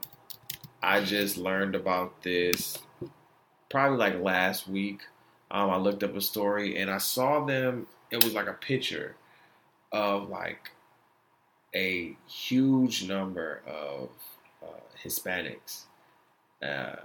[0.81, 2.77] I just learned about this
[3.69, 5.01] probably like last week.
[5.51, 7.87] Um, I looked up a story and I saw them.
[8.09, 9.15] It was like a picture
[9.91, 10.71] of like
[11.75, 14.09] a huge number of
[14.63, 15.83] uh, Hispanics,
[16.63, 16.97] uh,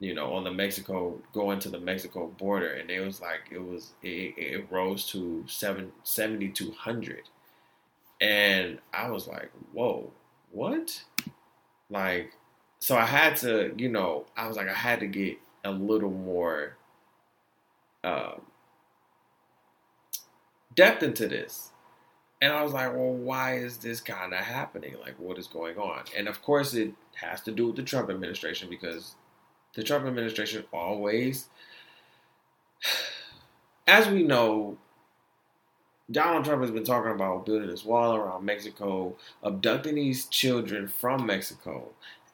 [0.00, 3.62] you know, on the Mexico going to the Mexico border, and it was like it
[3.62, 7.28] was it, it rose to seven seventy two hundred,
[8.20, 10.10] and I was like, whoa,
[10.52, 11.02] what?
[11.90, 12.32] Like,
[12.78, 16.10] so I had to, you know, I was like, I had to get a little
[16.10, 16.77] more.
[18.04, 18.34] Uh,
[20.74, 21.72] depth into this
[22.40, 24.94] and I was like, well, why is this kind of happening?
[25.00, 26.04] Like, what is going on?
[26.16, 29.16] And of course, it has to do with the Trump administration because
[29.74, 31.48] the Trump administration always
[33.86, 34.78] as we know,
[36.10, 41.26] Donald Trump has been talking about building this wall around Mexico, abducting these children from
[41.26, 41.90] Mexico,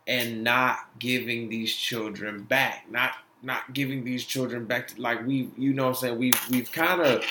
[0.06, 3.12] and not giving these children back, not
[3.44, 6.70] not giving these children back to like we you know what I'm saying we've we've
[6.72, 7.24] kind of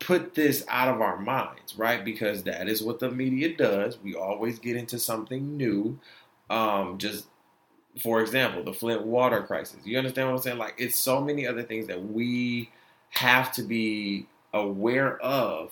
[0.00, 2.04] put this out of our minds, right?
[2.04, 3.98] Because that is what the media does.
[4.02, 5.98] We always get into something new.
[6.50, 7.26] Um, just
[8.00, 9.78] for example, the Flint water crisis.
[9.84, 10.58] You understand what I'm saying?
[10.58, 12.70] Like it's so many other things that we
[13.10, 15.70] have to be aware of,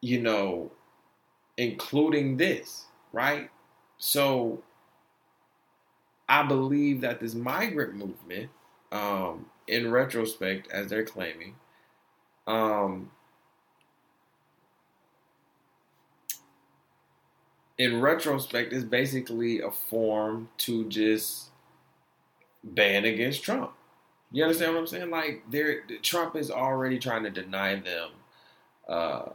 [0.00, 0.70] you know,
[1.56, 3.48] including this, right?
[3.98, 4.62] So
[6.28, 8.50] I believe that this migrant movement,
[8.90, 11.56] um, in retrospect, as they're claiming,
[12.46, 13.10] um,
[17.78, 21.50] in retrospect, is basically a form to just
[22.64, 23.72] ban against Trump.
[24.30, 25.10] You understand what I'm saying?
[25.10, 28.10] Like, there, Trump is already trying to deny them.
[28.88, 29.30] Uh,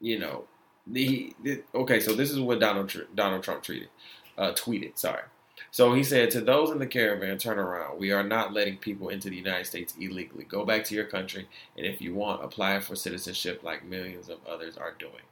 [0.00, 0.44] you know,
[0.86, 2.00] the, the okay.
[2.00, 3.88] So this is what Donald Donald Trump treated,
[4.36, 4.98] uh, tweeted.
[4.98, 5.22] Sorry.
[5.70, 7.98] So he said to those in the caravan, turn around.
[7.98, 10.44] We are not letting people into the United States illegally.
[10.44, 14.38] Go back to your country, and if you want, apply for citizenship like millions of
[14.46, 15.22] others are doing.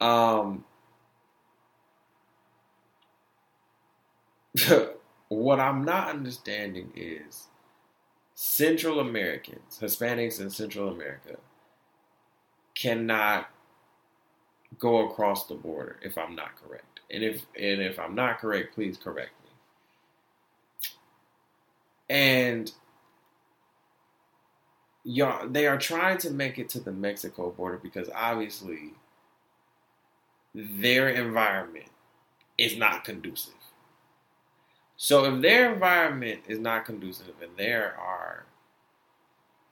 [0.00, 0.64] Um,
[5.28, 7.48] what I'm not understanding is
[8.34, 11.38] Central Americans, Hispanics in Central America,
[12.74, 13.50] cannot
[14.78, 17.00] go across the border if I'm not correct.
[17.10, 19.30] And if and if I'm not correct, please correct.
[22.08, 22.72] And
[25.04, 28.90] y'all they are trying to make it to the Mexico border because obviously
[30.54, 31.88] their environment
[32.56, 33.54] is not conducive.
[34.96, 38.46] So if their environment is not conducive and there are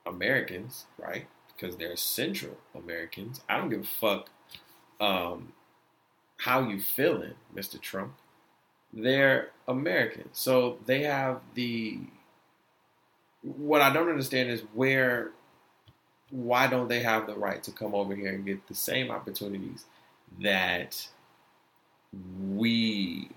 [0.05, 1.27] Americans, right?
[1.47, 3.41] Because they're Central Americans.
[3.49, 4.29] I don't give a fuck
[5.01, 5.53] um,
[6.37, 7.79] how you feeling, Mr.
[7.79, 8.13] Trump.
[8.93, 10.39] They're Americans.
[10.39, 11.99] So they have the
[13.41, 15.31] what I don't understand is where
[16.29, 19.85] why don't they have the right to come over here and get the same opportunities
[20.41, 21.07] that
[22.53, 23.29] we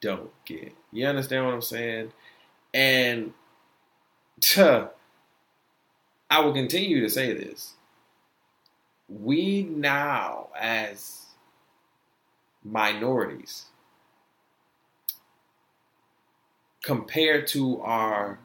[0.00, 0.74] don't get.
[0.92, 2.12] You understand what I'm saying?
[2.74, 3.32] And
[4.58, 7.74] I will continue to say this.
[9.08, 11.26] We now, as
[12.62, 13.66] minorities,
[16.82, 18.38] compared to our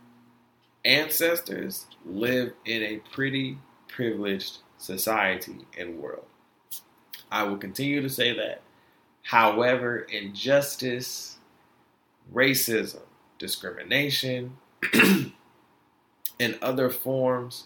[0.86, 6.26] ancestors, live in a pretty privileged society and world.
[7.32, 8.62] I will continue to say that.
[9.24, 11.38] However, injustice,
[12.34, 13.02] racism,
[13.38, 14.58] discrimination,
[16.40, 17.66] and other forms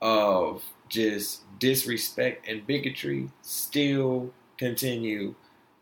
[0.00, 5.34] of just disrespect and bigotry still continue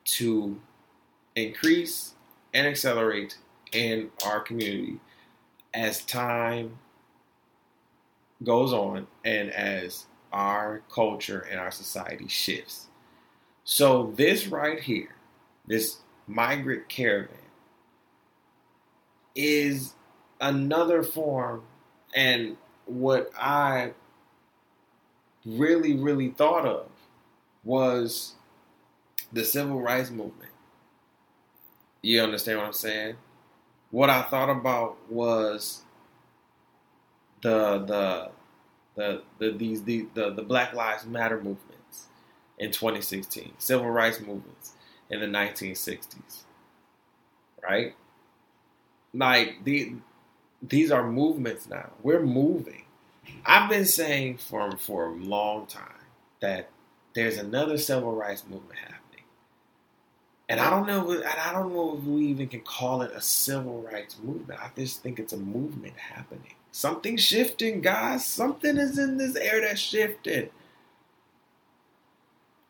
[0.05, 0.59] to
[1.35, 2.15] increase
[2.55, 3.37] and accelerate
[3.73, 4.99] in our community
[5.77, 6.79] as time
[8.43, 12.87] goes on and as our culture and our society shifts.
[13.65, 15.15] So, this right here,
[15.67, 17.37] this migrant caravan,
[19.35, 19.93] is
[20.41, 21.63] another form
[22.15, 23.93] and what I
[25.45, 26.89] really, really thought of
[27.65, 28.35] was
[29.33, 30.53] the civil rights movement.
[32.01, 33.17] You understand what I'm saying?
[33.91, 35.83] What I thought about was
[37.43, 38.31] the the
[38.95, 42.07] the the these the the, the Black Lives Matter movements
[42.59, 44.73] in 2016, civil rights movements
[45.11, 46.43] in the 1960s,
[47.63, 47.95] right?
[49.15, 49.95] Like the
[50.63, 51.91] these are movements now.
[52.03, 52.85] We're moving.
[53.45, 55.83] I've been saying for for a long time
[56.41, 56.71] that
[57.15, 58.96] there's another civil rights movement happening,
[60.49, 61.23] and I don't know.
[61.25, 64.61] I don't know if we even can call it a civil rights movement.
[64.61, 66.55] I just think it's a movement happening.
[66.71, 68.25] Something's shifting, guys.
[68.25, 70.51] Something is in this air that's shifting.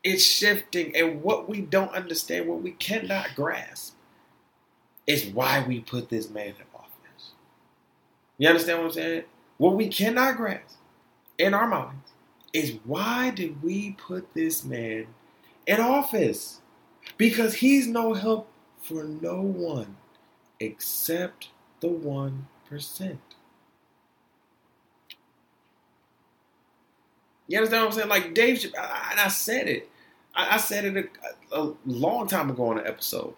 [0.03, 3.95] It's shifting, and what we don't understand, what we cannot grasp,
[5.05, 7.31] is why we put this man in office.
[8.37, 9.23] You understand what I'm saying?
[9.57, 10.77] What we cannot grasp
[11.37, 12.13] in our minds
[12.53, 15.07] is why did we put this man
[15.65, 16.61] in office?
[17.15, 18.49] Because he's no help
[18.81, 19.97] for no one
[20.59, 21.49] except
[21.79, 23.17] the 1%.
[27.49, 28.09] You understand what I'm saying?
[28.09, 29.89] Like Dave, Chappelle, and I said it.
[30.35, 31.09] I said it
[31.51, 33.33] a, a long time ago on an episode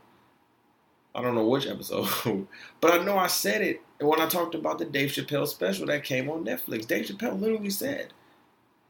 [1.13, 2.07] I don't know which episode,
[2.81, 6.03] but I know I said it when I talked about the Dave Chappelle special that
[6.03, 6.87] came on Netflix.
[6.87, 8.13] Dave Chappelle literally said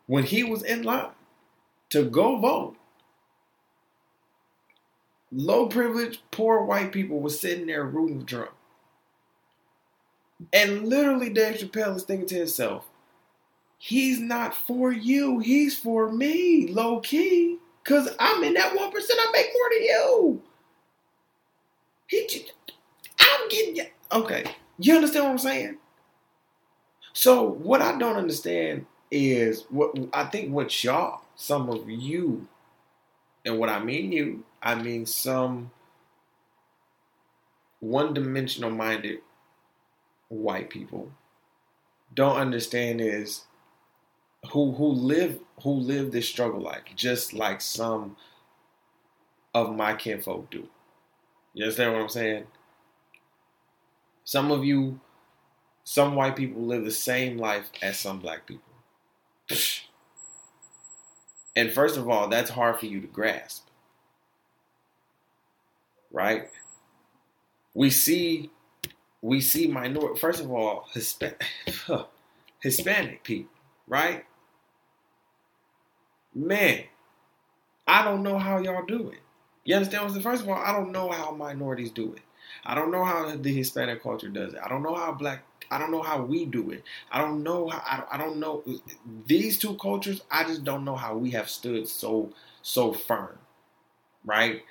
[0.08, 1.12] when he was in line
[1.90, 2.76] to go vote,
[5.32, 8.52] low privileged, poor white people were sitting there rooting for Trump.
[10.54, 12.86] And literally, Dave Chappelle is thinking to himself,
[13.78, 17.58] he's not for you, he's for me, low key.
[17.84, 20.42] Because I'm in that 1%, I make more than you.
[22.08, 22.46] He,
[23.20, 23.86] I'm getting you.
[24.12, 24.46] Okay.
[24.78, 25.78] You understand what I'm saying?
[27.14, 32.48] So, what I don't understand is what I think what y'all, some of you,
[33.46, 35.72] and what I mean you, I mean some
[37.80, 39.20] one dimensional minded
[40.28, 41.12] white people
[42.14, 43.46] don't understand is
[44.52, 48.16] who who live who live this struggle like just like some
[49.54, 50.68] of my kinfolk do.
[51.54, 52.46] You understand what I'm saying?
[54.24, 55.00] Some of you,
[55.84, 58.64] some white people live the same life as some black people.
[61.56, 63.69] And first of all, that's hard for you to grasp.
[66.12, 66.50] Right?
[67.74, 68.50] We see
[69.22, 71.44] we see minority first of all Hispanic
[72.62, 73.52] Hispanic people,
[73.88, 74.26] right?
[76.34, 76.84] Man,
[77.88, 79.20] I don't know how y'all do it.
[79.64, 80.22] You understand?
[80.24, 82.22] First of all, I don't know how minorities do it.
[82.66, 84.60] I don't know how the Hispanic culture does it.
[84.64, 85.44] I don't know how black.
[85.72, 86.84] I don't know how we do it.
[87.12, 87.80] I don't know how.
[87.86, 88.64] I, I don't know
[89.28, 90.22] these two cultures.
[90.32, 92.32] I just don't know how we have stood so
[92.62, 93.38] so firm,
[94.26, 94.64] right?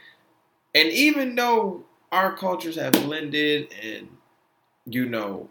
[0.78, 4.06] And even though our cultures have blended, and
[4.86, 5.48] you know,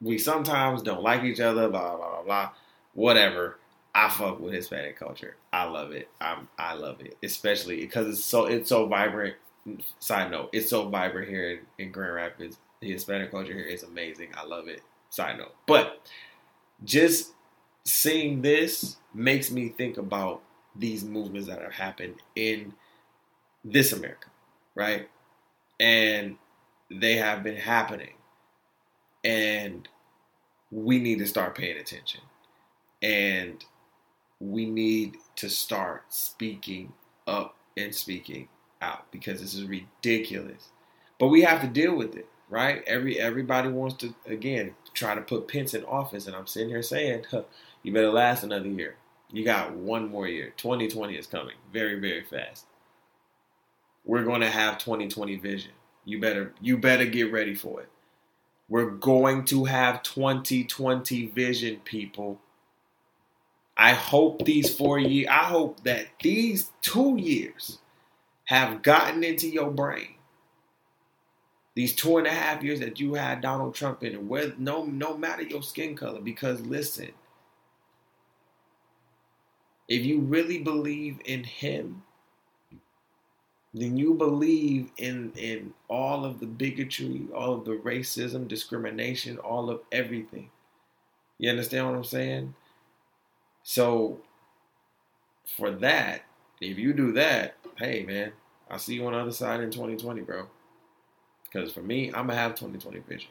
[0.00, 2.50] we sometimes don't like each other, blah blah blah blah,
[2.94, 3.58] whatever.
[3.94, 5.36] I fuck with Hispanic culture.
[5.52, 6.08] I love it.
[6.20, 9.36] I'm I love it, especially because it's so it's so vibrant.
[10.00, 12.58] Side note, it's so vibrant here in, in Grand Rapids.
[12.80, 14.30] The Hispanic culture here is amazing.
[14.34, 14.82] I love it.
[15.10, 16.04] Side note, but
[16.82, 17.34] just
[17.84, 20.42] seeing this makes me think about
[20.74, 22.72] these movements that have happened in
[23.64, 24.28] this America,
[24.74, 25.08] right?
[25.80, 26.36] And
[26.90, 28.14] they have been happening,
[29.24, 29.88] and
[30.70, 32.20] we need to start paying attention.
[33.02, 33.64] And
[34.40, 36.92] we need to start speaking
[37.26, 38.48] up and speaking
[38.80, 40.68] out because this is ridiculous.
[41.18, 42.82] But we have to deal with it, right?
[42.86, 46.82] Every everybody wants to again try to put Pence in office, and I'm sitting here
[46.82, 47.42] saying, huh,
[47.82, 48.96] you better last another year.
[49.32, 50.52] You got one more year.
[50.58, 52.66] 2020 is coming very, very fast.
[54.04, 55.72] We're going to have 2020 vision.
[56.04, 57.88] You better you better get ready for it.
[58.68, 62.40] We're going to have 2020 vision, people.
[63.76, 67.78] I hope these four years, I hope that these two years
[68.44, 70.14] have gotten into your brain.
[71.74, 75.16] These two and a half years that you had Donald Trump in, where no no
[75.16, 77.12] matter your skin color, because listen,
[79.88, 82.02] if you really believe in him,
[83.74, 89.70] then you believe in in all of the bigotry, all of the racism, discrimination, all
[89.70, 90.50] of everything.
[91.38, 92.54] You understand what I'm saying?
[93.62, 94.20] So
[95.56, 96.22] for that,
[96.60, 98.32] if you do that, hey man,
[98.70, 100.46] I'll see you on the other side in 2020, bro.
[101.44, 103.30] Because for me, I'm gonna have 2020 vision.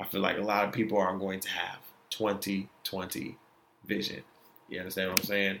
[0.00, 1.78] I feel like a lot of people are going to have
[2.10, 3.36] 2020
[3.84, 4.22] vision.
[4.68, 5.60] You understand what I'm saying?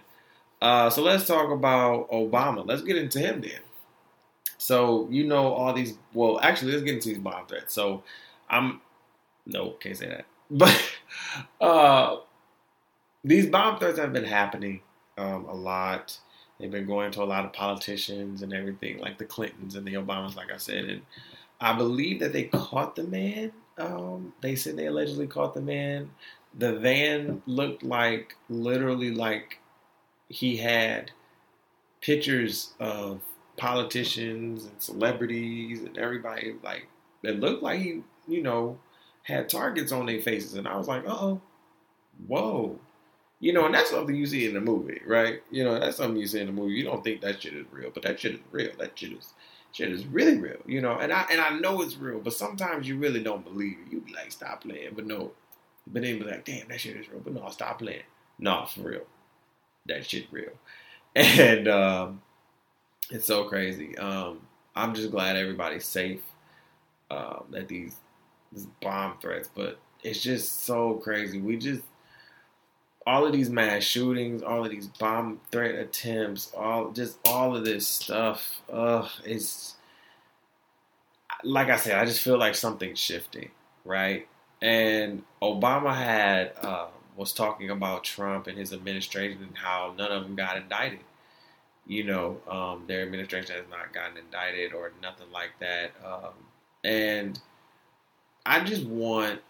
[0.60, 2.66] Uh, so let's talk about Obama.
[2.66, 3.60] Let's get into him then.
[4.58, 5.96] So you know all these.
[6.12, 7.72] Well, actually, let's get into these bomb threats.
[7.72, 8.02] So
[8.50, 8.80] I'm
[9.46, 10.26] no, can't say that.
[10.50, 10.90] But
[11.60, 12.16] uh,
[13.24, 14.80] these bomb threats have been happening
[15.18, 16.18] um, a lot.
[16.58, 19.94] They've been going to a lot of politicians and everything, like the Clintons and the
[19.94, 20.84] Obamas, like I said.
[20.86, 21.02] And
[21.60, 23.52] I believe that they caught the man.
[23.76, 26.10] Um, they said they allegedly caught the man.
[26.58, 29.60] The van looked like literally like
[30.28, 31.10] he had
[32.00, 33.20] pictures of
[33.58, 36.86] politicians and celebrities and everybody like
[37.22, 38.78] it looked like he, you know,
[39.22, 40.54] had targets on their faces.
[40.54, 41.40] And I was like, oh,
[42.26, 42.78] whoa.
[43.40, 45.42] You know, and that's something you see in the movie, right?
[45.50, 46.74] You know, that's something you see in the movie.
[46.74, 48.70] You don't think that shit is real, but that shit is real.
[48.78, 49.32] That shit is
[49.72, 50.98] shit is really real, you know.
[50.98, 53.92] And I and I know it's real, but sometimes you really don't believe it.
[53.92, 55.32] You be like, stop playing, but no.
[55.86, 57.20] But then be like, damn, that shit is real.
[57.20, 58.02] But no, stop playing.
[58.40, 59.06] No, for real.
[59.86, 60.52] That shit real.
[61.16, 62.22] And um
[63.10, 63.96] it's so crazy.
[63.98, 64.40] Um,
[64.74, 66.22] I'm just glad everybody's safe.
[67.10, 67.96] Um, that these,
[68.52, 71.40] these bomb threats, but it's just so crazy.
[71.40, 71.82] We just
[73.06, 77.64] all of these mass shootings, all of these bomb threat attempts, all just all of
[77.64, 78.60] this stuff.
[78.70, 79.76] Uh, it's
[81.42, 83.50] like I said, I just feel like something's shifting,
[83.86, 84.28] right?
[84.60, 90.24] And Obama had uh, was talking about Trump and his administration and how none of
[90.24, 91.00] them got indicted.
[91.88, 95.92] You know, um, their administration has not gotten indicted or nothing like that.
[96.04, 96.34] Um,
[96.84, 97.40] and
[98.44, 99.40] I just want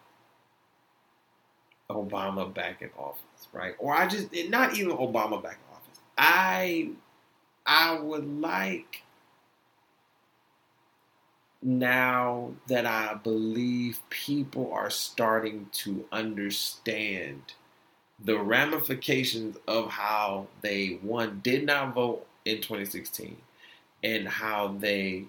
[1.90, 3.74] Obama back in office, right?
[3.78, 6.00] Or I just not even Obama back in office.
[6.16, 6.90] I
[7.66, 9.02] I would like
[11.62, 17.54] now that I believe people are starting to understand
[18.24, 23.36] the ramifications of how they one did not vote in 2016
[24.02, 25.24] and how they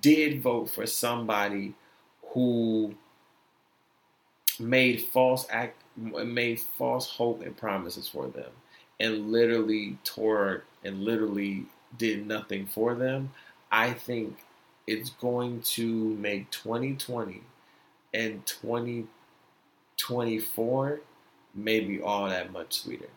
[0.00, 1.74] did vote for somebody
[2.32, 2.94] who
[4.58, 8.50] made false act made false hope and promises for them
[9.00, 11.66] and literally tore and literally
[11.98, 13.30] did nothing for them
[13.72, 14.36] i think
[14.86, 17.42] it's going to make 2020
[18.14, 21.00] and 2024
[21.54, 23.08] maybe all that much sweeter,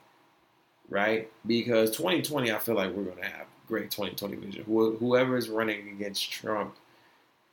[0.89, 1.29] right?
[1.45, 4.63] Because 2020, I feel like we're going to have great 2020 vision.
[4.65, 6.75] Whoever is running against Trump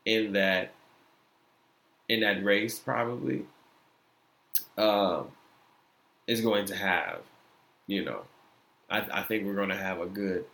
[0.05, 0.73] in that
[2.09, 3.45] in that race, probably,
[4.77, 5.23] uh,
[6.27, 7.21] is going to have,
[7.87, 8.23] you know,
[8.91, 10.45] I, I think we're going to have a good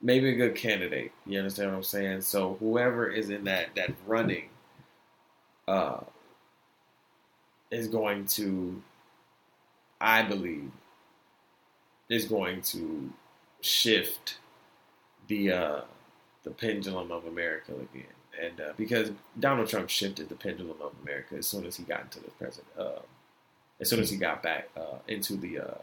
[0.00, 1.12] maybe a good candidate.
[1.26, 2.20] You understand what I'm saying?
[2.22, 4.48] So whoever is in that that running
[5.66, 6.00] uh,
[7.70, 8.82] is going to,
[10.00, 10.70] I believe,
[12.08, 13.12] is going to
[13.60, 14.38] shift
[15.26, 15.80] the uh,
[16.44, 18.06] the pendulum of America again.
[18.40, 22.02] And uh, because Donald Trump shifted the pendulum of America as soon as he got
[22.02, 23.00] into the president, uh,
[23.80, 25.74] as soon as he got back uh, into the, uh,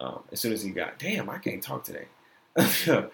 [0.00, 2.06] um, as soon as he got, damn, I can't talk today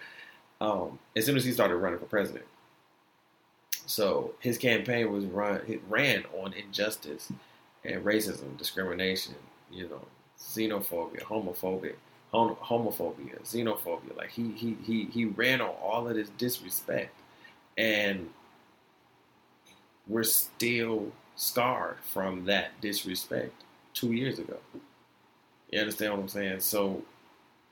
[0.61, 2.45] um, as soon as he started running for president.
[3.85, 7.31] So his campaign was run ran on injustice
[7.83, 9.35] and racism, discrimination,
[9.71, 10.01] you know,
[10.39, 11.95] xenophobia, homophobia,
[12.31, 14.15] hom- homophobia, xenophobia.
[14.17, 17.13] Like he he he he ran on all of this disrespect,
[17.77, 18.29] and
[20.07, 23.53] we're still scarred from that disrespect
[23.93, 24.57] two years ago.
[25.71, 26.59] You understand what I'm saying?
[26.61, 27.01] So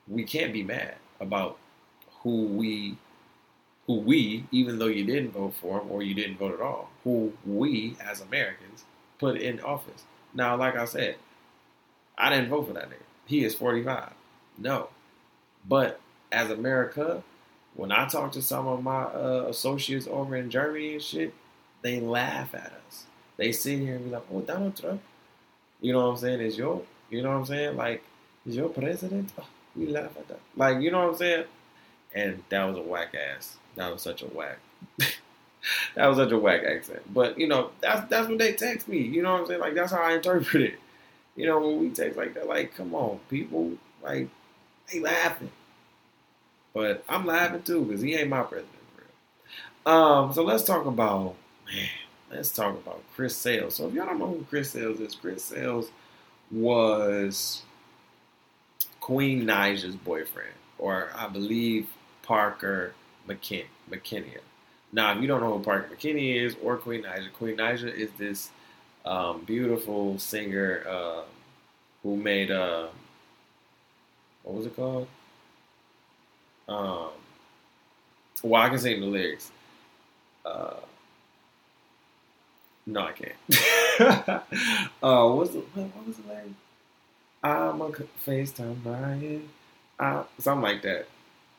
[0.07, 1.57] we can't be mad about
[2.21, 2.97] who we
[3.87, 6.89] who we, even though you didn't vote for him or you didn't vote at all,
[7.03, 8.85] who we as Americans
[9.19, 10.03] put in office.
[10.33, 11.17] Now, like I said,
[12.17, 13.03] I didn't vote for that nigga.
[13.25, 14.11] He is 45.
[14.57, 14.89] No.
[15.67, 15.99] But
[16.31, 17.23] as America,
[17.75, 21.33] when I talk to some of my uh, associates over in Germany and shit,
[21.81, 23.05] they laugh at us.
[23.37, 25.01] They sit here and be like, oh, Donald Trump.
[25.81, 26.41] You know what I'm saying?
[26.41, 27.75] Is your, you know what I'm saying?
[27.75, 28.03] Like,
[28.45, 29.31] is your president?
[29.39, 30.39] Oh, we laugh at that.
[30.55, 31.45] Like, you know what I'm saying?
[32.13, 33.57] And that was a whack ass.
[33.75, 34.59] That was such a whack.
[35.95, 37.01] that was such a whack accent.
[37.11, 38.99] But you know, that's that's what they text me.
[38.99, 39.59] You know what I'm saying?
[39.61, 40.79] Like that's how I interpret it.
[41.35, 43.73] You know, when we text like that, like, come on, people,
[44.03, 44.29] like,
[44.91, 45.51] they laughing.
[46.73, 48.73] But I'm laughing too, because he ain't my president
[49.85, 51.87] Um, so let's talk about man,
[52.31, 53.75] let's talk about Chris Sails.
[53.75, 55.91] So if y'all don't know who Chris Sails is, Chris Sails
[56.51, 57.61] was
[58.99, 61.87] Queen Naija's boyfriend, or I believe
[62.21, 62.93] Parker
[63.27, 64.37] McKin- McKinney.
[64.91, 68.09] Now, if you don't know who Parker McKinney is or Queen Naija, Queen Naija is
[68.17, 68.49] this
[69.05, 71.21] um, beautiful singer uh,
[72.03, 72.87] who made uh,
[74.43, 75.07] what was it called?
[76.67, 77.09] Um,
[78.43, 79.51] well, I can sing the lyrics.
[80.45, 80.75] Uh,
[82.85, 83.35] no, I can't.
[85.01, 86.49] uh, what's the, what was the lyrics?
[87.43, 87.89] I'm a
[88.25, 89.49] FaceTime Brian.
[89.99, 91.07] I, something like that.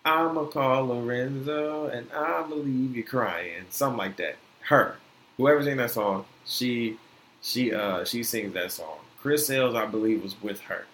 [0.05, 3.65] I'ma call Lorenzo and I'ma leave you crying.
[3.71, 4.37] Something like that.
[4.61, 4.97] Her.
[5.37, 6.99] Whoever's in that song, she
[7.45, 8.99] she uh she sings that song.
[9.21, 10.87] Chris Sails, I believe, was with her.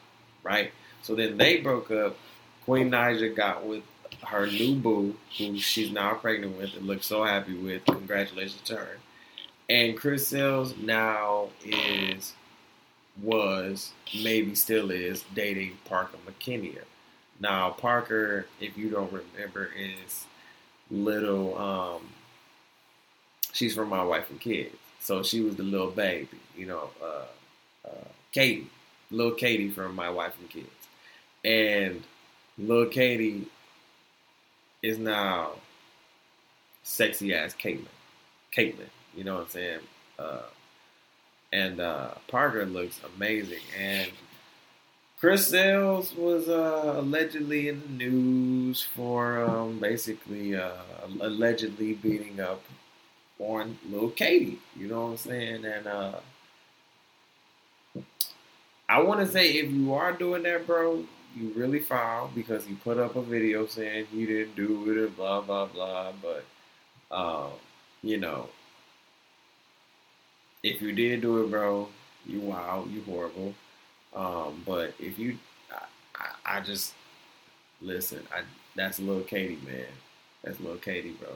[0.42, 0.72] Right?
[1.02, 2.16] So then they broke up.
[2.64, 3.82] Queen Naija got with
[4.24, 7.84] her new boo, who she's now pregnant with and looks so happy with.
[7.86, 8.98] Congratulations to her.
[9.68, 12.34] And Chris Sails now is
[13.22, 16.78] was, maybe still is, dating Parker McKinney.
[17.38, 20.26] Now, Parker, if you don't remember, is
[20.90, 22.02] little, um,
[23.52, 24.76] she's from my wife and kids.
[25.00, 28.68] So she was the little baby, you know, uh, uh, Katie,
[29.10, 30.68] little Katie from my wife and kids.
[31.44, 32.04] And
[32.58, 33.46] little Katie
[34.82, 35.52] is now
[36.82, 37.86] sexy ass Caitlyn.
[38.54, 39.80] Caitlyn, you know what I'm saying?
[40.18, 40.42] Uh,
[41.52, 43.62] and uh, Parker looks amazing.
[43.78, 44.10] And
[45.18, 50.72] Chris Sails was uh, allegedly in the news for um, basically uh,
[51.20, 52.62] allegedly beating up
[53.40, 54.58] on Lil Katie.
[54.76, 55.64] You know what I'm saying?
[55.64, 56.20] And uh,
[58.88, 62.74] I want to say if you are doing that, bro, you really foul because he
[62.74, 66.12] put up a video saying he didn't do it and blah blah blah.
[66.20, 66.44] But
[67.14, 67.50] um,
[68.02, 68.48] you know,
[70.62, 71.88] if you did do it, bro,
[72.26, 73.54] you wild, you horrible.
[74.14, 75.38] Um, but if you,
[75.72, 75.84] I,
[76.16, 76.94] I, I just
[77.80, 78.22] listen.
[78.32, 78.42] I
[78.76, 79.86] that's Lil Katie, man.
[80.42, 81.28] That's Lil Katie, bro.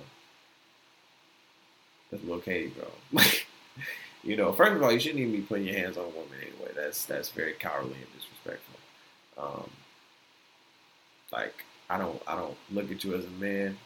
[2.15, 3.23] That's Lil Katie, bro.
[4.23, 6.39] you know, first of all, you shouldn't even be putting your hands on a woman
[6.41, 6.71] anyway.
[6.77, 8.79] That's that's very cowardly and disrespectful.
[9.37, 9.71] Um,
[11.33, 13.77] like I don't I don't look at you as a man.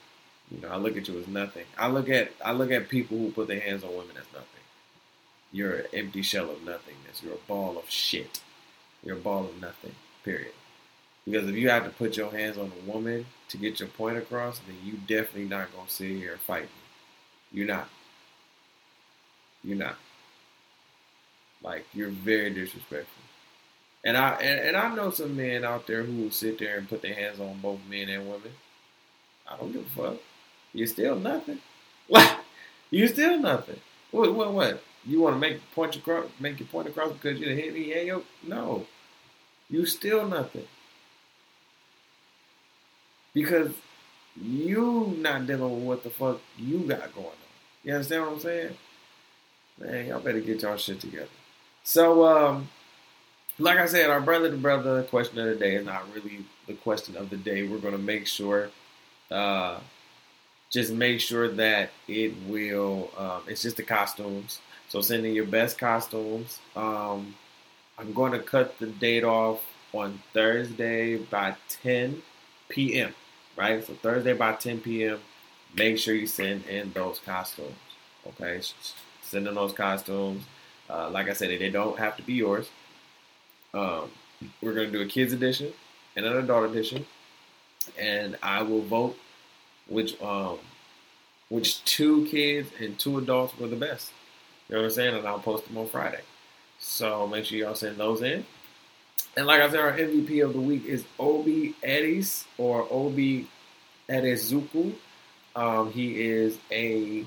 [0.50, 1.64] You know, I look at you as nothing.
[1.78, 4.46] I look at I look at people who put their hands on women as nothing.
[5.50, 7.22] You're an empty shell of nothingness.
[7.22, 8.42] You're a ball of shit.
[9.02, 9.94] You're a ball of nothing.
[10.22, 10.52] Period.
[11.24, 14.18] Because if you have to put your hands on a woman to get your point
[14.18, 16.68] across, then you definitely not gonna sit here and fight me.
[17.52, 17.88] You're not.
[19.68, 19.96] You're not.
[21.62, 23.22] Like you're very disrespectful.
[24.02, 26.88] And I and, and I know some men out there who will sit there and
[26.88, 28.52] put their hands on both men and women.
[29.46, 30.16] I don't give a fuck.
[30.72, 31.58] You're still nothing.
[32.08, 32.38] What?
[32.90, 33.80] You're still nothing.
[34.10, 34.34] What?
[34.34, 34.54] What?
[34.54, 34.82] What?
[35.04, 37.90] You want to make point across, make your point across because you hit me?
[37.90, 38.86] Hey, yo, no.
[39.68, 40.66] You still nothing.
[43.34, 43.72] Because
[44.40, 47.34] you not dealing with what the fuck you got going on.
[47.84, 48.74] You understand what I'm saying?
[49.80, 51.28] Man, y'all better get y'all shit together.
[51.84, 52.68] So, um,
[53.58, 56.74] like I said, our brother to brother question of the day is not really the
[56.74, 57.66] question of the day.
[57.66, 58.70] We're gonna make sure,
[59.30, 59.78] uh,
[60.70, 63.10] just make sure that it will.
[63.16, 64.60] Um, it's just the costumes.
[64.88, 66.60] So send in your best costumes.
[66.74, 67.34] Um,
[67.98, 69.62] I'm going to cut the date off
[69.92, 72.22] on Thursday by 10
[72.68, 73.14] p.m.
[73.56, 73.84] Right?
[73.84, 75.20] So Thursday by 10 p.m.
[75.74, 77.76] Make sure you send in those costumes.
[78.26, 78.60] Okay,
[79.28, 80.44] send in those costumes.
[80.88, 82.68] Uh, like I said, they don't have to be yours.
[83.74, 84.10] Um,
[84.62, 85.72] we're going to do a kids edition
[86.16, 87.04] and an adult edition,
[87.98, 89.18] and I will vote
[89.88, 90.58] which um,
[91.48, 94.12] which two kids and two adults were the best.
[94.68, 95.14] You know what I'm saying?
[95.16, 96.20] And I'll post them on Friday.
[96.78, 98.44] So make sure y'all send those in.
[99.36, 103.48] And like I said, our MVP of the week is Obi Aris or Obi
[104.08, 104.94] Arisukwu.
[105.56, 107.24] Um, he is a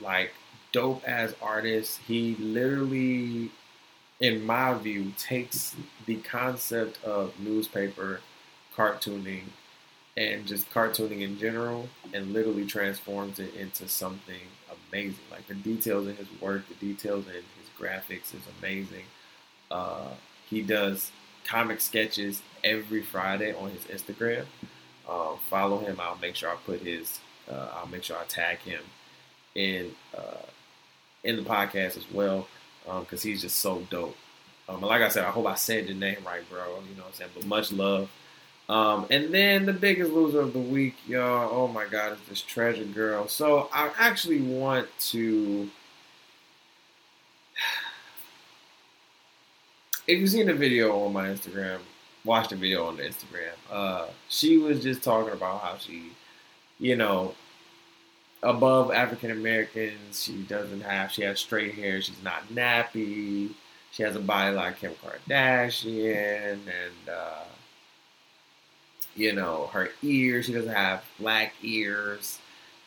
[0.00, 0.32] like
[0.74, 2.00] dope as artist.
[2.06, 3.50] He literally,
[4.20, 8.20] in my view, takes the concept of newspaper
[8.76, 9.44] cartooning
[10.16, 14.40] and just cartooning in general and literally transforms it into something
[14.90, 15.24] amazing.
[15.30, 19.04] Like the details in his work, the details in his graphics is amazing.
[19.70, 20.08] Uh,
[20.50, 21.12] he does
[21.44, 24.46] comic sketches every Friday on his Instagram.
[25.08, 26.00] Uh, follow him.
[26.00, 27.20] I'll make sure I put his.
[27.48, 28.80] Uh, I'll make sure I tag him
[29.54, 30.46] in uh,
[31.24, 32.46] in the podcast as well
[32.84, 34.16] because um, he's just so dope.
[34.68, 36.64] Um, like I said, I hope I said your name right, bro.
[36.88, 37.30] You know what I'm saying?
[37.34, 38.10] But much love.
[38.68, 41.50] Um, and then the biggest loser of the week, y'all.
[41.52, 43.28] Oh my God, is this treasure girl.
[43.28, 45.70] So I actually want to.
[50.06, 51.78] If you've seen the video on my Instagram,
[52.26, 53.54] watch the video on the Instagram.
[53.72, 56.10] Uh, she was just talking about how she,
[56.78, 57.34] you know,
[58.44, 61.10] above African Americans, she doesn't have.
[61.10, 62.00] She has straight hair.
[62.00, 63.50] She's not nappy.
[63.90, 67.44] She has a body like Kim Kardashian, and uh,
[69.16, 72.38] you know, her ears, she doesn't have black ears.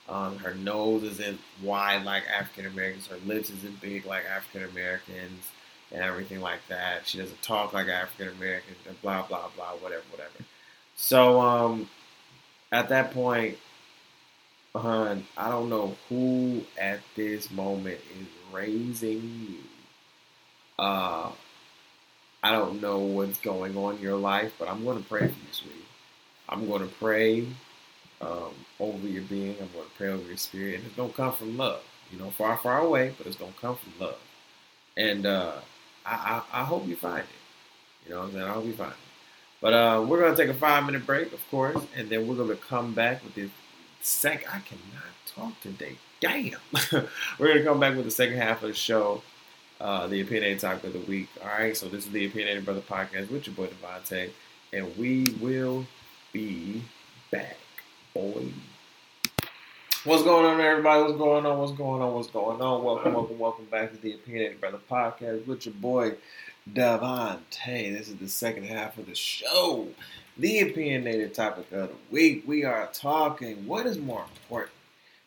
[0.10, 3.08] Um, her nose isn't wide like African Americans.
[3.08, 5.50] Her lips isn't big like African Americans
[5.92, 7.08] and everything like that.
[7.08, 10.46] She doesn't talk like African Americans blah, blah, blah, whatever, whatever.
[10.96, 11.90] So, um,
[12.72, 13.58] at that point,
[14.76, 19.58] hun, I don't know who at this moment is raising you.
[20.80, 21.32] Uh,
[22.44, 25.34] I don't know what's going on in your life, but I'm going to pray for
[25.34, 25.76] you, sweetie.
[26.50, 27.48] I'm going to pray
[28.22, 29.56] um, over your being.
[29.60, 30.76] I'm going to pray over your spirit.
[30.76, 31.82] And it's going to come from love.
[32.12, 34.20] You know, far, far away, but it's going to come from love.
[34.96, 35.54] And uh,
[36.06, 38.06] I, I, I, hope you find it.
[38.06, 38.46] You know what I'm saying?
[38.46, 38.98] I hope you find it.
[39.60, 41.84] But uh, we're going to take a five minute break, of course.
[41.96, 43.52] And then we're going to come back with this
[44.08, 44.48] second.
[44.48, 45.98] I cannot talk today.
[46.20, 46.58] Damn.
[47.40, 49.22] we're to come back with the second half of the show.
[49.80, 51.30] Uh, the opinionated talk of the week.
[51.42, 54.32] All right, so this is the opinionated brother podcast with your boy DeVonta',
[54.74, 55.86] and we will
[56.34, 56.82] be
[57.30, 57.58] back,
[58.14, 58.48] boy.
[60.04, 61.04] What's going on, everybody?
[61.04, 61.60] What's going on?
[61.60, 62.14] What's going on?
[62.16, 62.84] What's going on?
[62.84, 66.14] Welcome, welcome, welcome back to the Opinionated Brother Podcast with your boy
[66.74, 67.96] DeVonta'.
[67.96, 69.90] This is the second half of the show.
[70.40, 72.44] The opinionated topic of the week.
[72.46, 74.72] We are talking what is more important,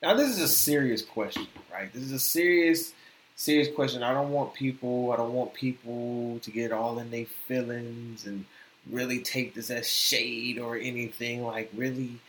[0.02, 1.92] Now, this is a serious question, right?
[1.92, 2.92] This is a serious,
[3.34, 4.04] serious question.
[4.04, 8.44] I don't want people, I don't want people to get all in their feelings and
[8.88, 11.42] really take this as shade or anything.
[11.42, 12.20] Like, really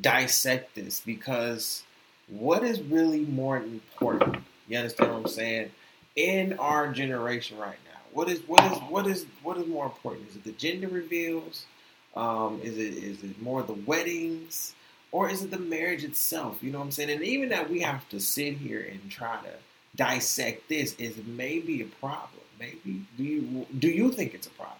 [0.00, 1.82] dissect this because
[2.28, 4.42] what is really more important?
[4.68, 5.70] You understand what I'm saying?
[6.16, 10.30] In our generation right now, what is what is what is what is more important?
[10.30, 11.66] Is it the gender reveals?
[12.14, 14.74] Um, is it is it more the weddings?
[15.12, 16.62] Or is it the marriage itself?
[16.62, 17.10] You know what I'm saying?
[17.10, 19.50] And even that we have to sit here and try to
[19.94, 22.40] dissect this is maybe a problem.
[22.58, 24.78] Maybe do you do you think it's a problem?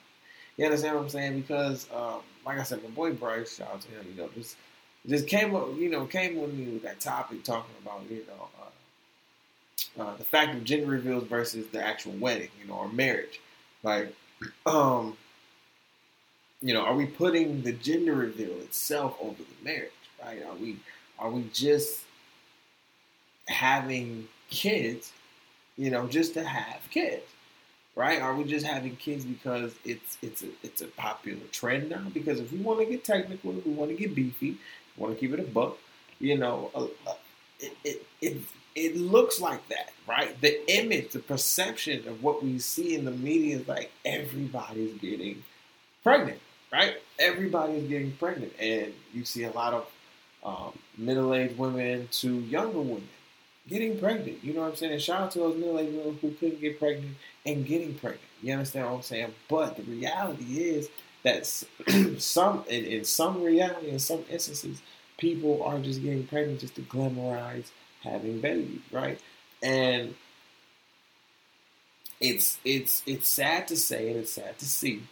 [0.56, 1.40] You understand what I'm saying?
[1.40, 4.56] Because um, like I said, my boy Bryce, shout out to him, you know, just
[5.08, 8.48] just came up, you know, came with me with that topic talking about, you know,
[8.60, 13.40] uh, uh, the fact of gender reveals versus the actual wedding, you know, or marriage.
[13.82, 14.14] Like,
[14.66, 15.16] um,
[16.62, 19.90] you know, are we putting the gender reveal itself over the marriage?
[20.22, 20.42] Right?
[20.44, 20.78] Are we
[21.18, 22.04] are we just
[23.48, 25.12] having kids,
[25.76, 27.24] you know, just to have kids?
[27.94, 28.22] Right?
[28.22, 32.06] Are we just having kids because it's it's a it's a popular trend now?
[32.14, 34.56] Because if we want to get technical, if we want to get beefy,
[34.96, 35.76] want to keep it a buck,
[36.18, 36.86] you know, uh,
[37.60, 38.38] it, it, it,
[38.74, 40.40] it looks like that, right?
[40.40, 45.42] The image, the perception of what we see in the media is like everybody's getting
[46.02, 46.40] pregnant,
[46.72, 46.96] right?
[47.18, 48.52] Everybody is getting pregnant.
[48.58, 49.86] And you see a lot of
[50.44, 53.08] um, middle aged women to younger women
[53.68, 54.42] getting pregnant.
[54.42, 54.92] You know what I'm saying?
[54.92, 57.16] And shout out to those middle aged women who couldn't get pregnant
[57.46, 58.22] and getting pregnant.
[58.42, 59.34] You understand what I'm saying?
[59.48, 60.88] But the reality is
[61.22, 61.46] that
[62.18, 64.82] some, in, in some reality, in some instances,
[65.18, 67.70] people are just getting pregnant just to glamorize
[68.02, 69.20] having babies, right?
[69.62, 70.14] And
[72.20, 75.02] it's it's it's sad to say and it's sad to see,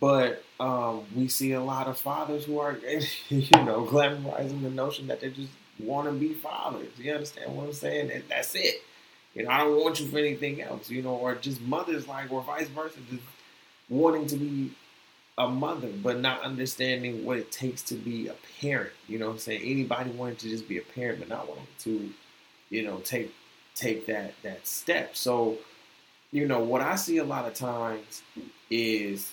[0.00, 2.78] but um, we see a lot of fathers who are,
[3.28, 6.88] you know, glamorizing the notion that they just want to be fathers.
[6.98, 8.10] You understand what I'm saying?
[8.10, 8.82] And that's it.
[9.34, 10.90] You know, I don't want you for anything else.
[10.90, 13.22] You know, or just mothers like, or vice versa, just
[13.88, 14.72] wanting to be
[15.38, 18.92] a mother, but not understanding what it takes to be a parent.
[19.08, 19.62] You know I'm saying?
[19.62, 22.10] Anybody wanting to just be a parent, but not wanting to,
[22.70, 23.32] you know, take
[23.74, 25.16] take that that step.
[25.16, 25.58] So,
[26.30, 28.22] you know, what I see a lot of times
[28.70, 29.32] is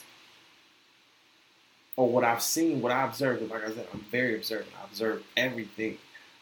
[1.99, 4.69] or what I've seen, what I observed, like I said, I'm very observant.
[4.81, 5.97] I observe everything.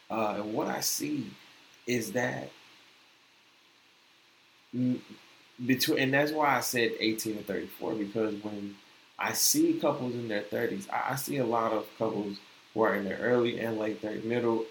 [0.08, 1.32] Uh, and what I see
[1.88, 2.52] is that
[5.66, 8.76] between, and that's why I said 18 to 34, because when
[9.18, 10.88] I see couples in their 30s.
[10.92, 12.38] I, I see a lot of couples
[12.74, 14.66] who are in their early and late 30s, middle,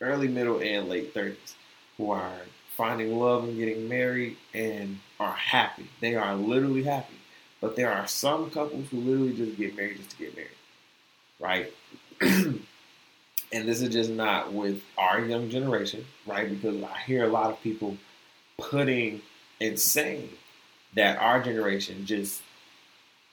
[0.00, 1.54] early, middle, and late 30s
[1.96, 2.32] who are
[2.76, 5.88] finding love and getting married and are happy.
[6.00, 7.14] They are literally happy.
[7.62, 10.50] But there are some couples who literally just get married just to get married,
[11.40, 11.72] right?
[12.20, 12.60] and
[13.52, 16.50] this is just not with our young generation, right?
[16.50, 17.96] Because I hear a lot of people
[18.58, 19.22] putting
[19.62, 20.28] and saying
[20.94, 22.42] that our generation just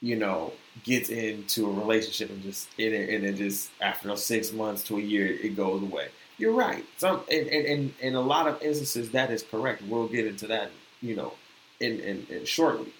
[0.01, 0.53] you know,
[0.83, 4.97] gets into a relationship and just and it, and it just after six months to
[4.97, 6.07] a year it goes away.
[6.37, 6.85] You're right.
[6.97, 9.81] Some and, and, in a lot of instances that is correct.
[9.81, 10.71] We'll get into that,
[11.01, 11.33] you know,
[11.81, 12.93] in, in, in shortly.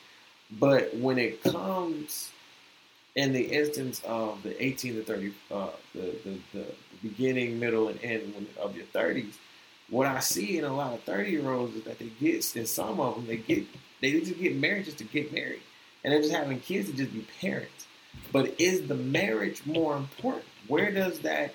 [0.52, 2.32] But when it comes
[3.16, 6.66] in the instance of the 18 to 30, uh, the, the, the
[7.02, 9.34] beginning, middle, and end of your 30s,
[9.89, 12.68] what I see in a lot of 30 year olds is that they get, and
[12.68, 13.66] some of them, they get,
[14.02, 15.62] they just get married just to get married
[16.04, 17.88] and they're just having kids to just be parents.
[18.32, 20.45] But is the marriage more important?
[20.68, 21.54] Where does that?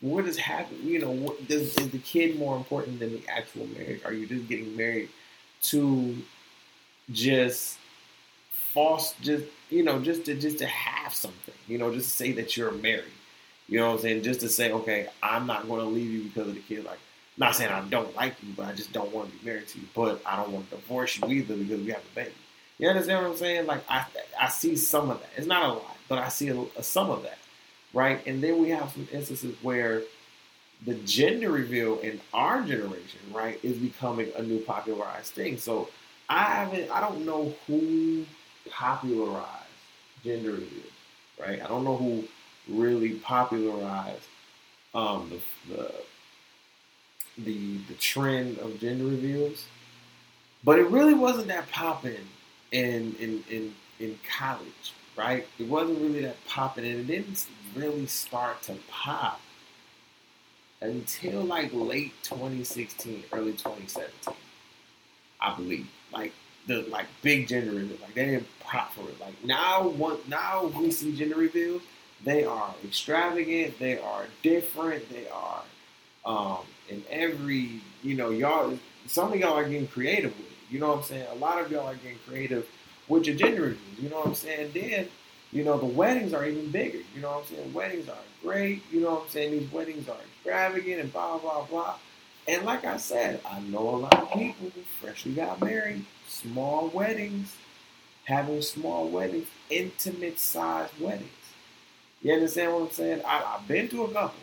[0.00, 0.78] Where does happen?
[0.82, 4.02] You know, what, does, is the kid more important than the actual marriage?
[4.04, 5.08] Are you just getting married
[5.64, 6.16] to
[7.10, 7.78] just
[8.72, 11.54] false, just you know, just to just to have something?
[11.66, 13.04] You know, just to say that you're married.
[13.68, 14.22] You know what I'm saying?
[14.22, 16.84] Just to say, okay, I'm not going to leave you because of the kid.
[16.84, 16.98] Like,
[17.38, 19.78] not saying I don't like you, but I just don't want to be married to
[19.78, 19.86] you.
[19.94, 22.32] But I don't want to divorce you either because we have a baby.
[22.78, 23.66] You understand what I'm saying?
[23.66, 24.04] Like I,
[24.40, 25.30] I see some of that.
[25.36, 27.38] It's not a lot, but I see a, a, some of that,
[27.94, 28.20] right?
[28.26, 30.02] And then we have some instances where
[30.84, 35.58] the gender reveal in our generation, right, is becoming a new popularized thing.
[35.58, 35.88] So
[36.32, 38.24] I haven't, I don't know who
[38.70, 39.48] popularized
[40.24, 40.90] gender reveal,
[41.38, 41.62] right?
[41.62, 42.24] I don't know who
[42.68, 44.28] really popularized
[44.94, 45.30] um,
[45.68, 45.94] the, the
[47.36, 49.66] the the trend of gender reveals,
[50.64, 52.28] but it really wasn't that popping
[52.72, 55.46] in in in in college, right?
[55.58, 59.38] It wasn't really that popping, and it didn't really start to pop
[60.80, 64.34] until like late 2016, early 2017,
[65.42, 65.88] I believe.
[66.12, 66.32] Like
[66.68, 69.20] the like big gender reveals, like they didn't pop for it.
[69.20, 71.82] Like now, one now we see gender reveals,
[72.24, 75.62] they are extravagant, they are different, they are
[76.24, 76.58] Um,
[76.90, 80.58] and every, you know, y'all, some of y'all are getting creative with it.
[80.70, 81.26] You know what I'm saying?
[81.32, 82.66] A lot of y'all are getting creative
[83.08, 83.98] with your gender reviews.
[84.00, 84.72] You know what I'm saying?
[84.74, 85.08] Then,
[85.52, 87.00] you know, the weddings are even bigger.
[87.14, 87.72] You know what I'm saying?
[87.72, 88.82] Weddings are great.
[88.92, 89.52] You know what I'm saying?
[89.52, 91.96] These weddings are extravagant and blah, blah, blah.
[92.48, 96.88] And like I said, I know a lot of people who freshly got married, small
[96.88, 97.54] weddings,
[98.24, 101.30] having small weddings, intimate sized weddings.
[102.20, 103.22] You understand what I'm saying?
[103.24, 104.38] I, have been to a couple.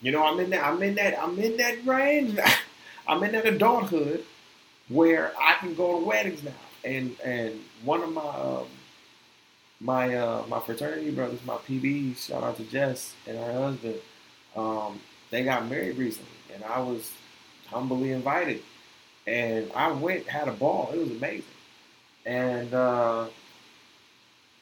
[0.00, 0.64] You know, I'm in that.
[0.64, 1.22] I'm in that.
[1.22, 2.38] I'm in that range.
[3.06, 4.24] I'm in that adulthood
[4.88, 6.52] where I can go to weddings now.
[6.84, 8.66] And and one of my um,
[9.80, 13.96] my uh, my fraternity brothers, my PBs, shout out to Jess and her husband.
[14.56, 15.00] Um,
[15.30, 17.10] they got married recently, and I was
[17.66, 18.62] humbly invited.
[19.26, 20.90] And I went, had a ball.
[20.92, 21.44] It was amazing.
[22.26, 23.26] And uh,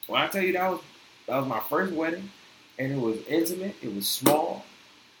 [0.07, 0.81] when I tell you that was
[1.27, 2.29] that was my first wedding,
[2.77, 3.75] and it was intimate.
[3.81, 4.65] It was small.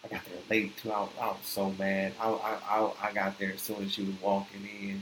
[0.03, 0.91] I got there late too.
[0.91, 2.13] I was, I was so mad.
[2.19, 5.01] I, I, I, got there as soon as she was walking in.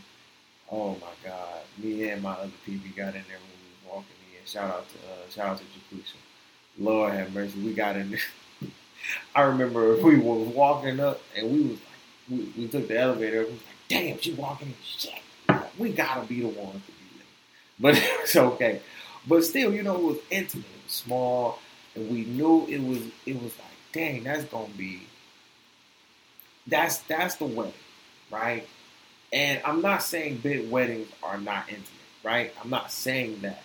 [0.71, 1.61] Oh my God!
[1.79, 4.45] Me and my other PB got in there when we was walking in.
[4.45, 6.15] Shout out to uh, shout out to Jakusha.
[6.77, 7.59] Lord have mercy.
[7.59, 8.19] We got in there.
[9.35, 13.39] I remember we were walking up and we was like, we, we took the elevator.
[13.43, 14.73] We was like, damn, she walking in.
[14.83, 15.13] Shit,
[15.77, 17.27] we gotta be the ones to be late.
[17.79, 18.81] But it's okay.
[19.27, 21.59] But still, you know, it was intimate, it was small,
[21.95, 22.99] and we knew it was.
[23.25, 25.03] It was like, dang, that's gonna be.
[26.67, 27.73] That's that's the wedding,
[28.31, 28.67] right?
[29.33, 31.87] And I'm not saying big weddings are not intimate,
[32.23, 32.53] right?
[32.61, 33.63] I'm not saying that.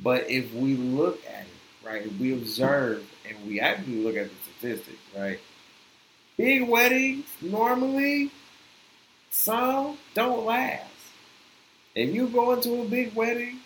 [0.00, 4.28] But if we look at it, right, if we observe and we actually look at
[4.30, 5.38] the statistics, right?
[6.36, 8.30] Big weddings normally
[9.30, 10.90] some don't last.
[11.94, 13.60] If you go into a big wedding,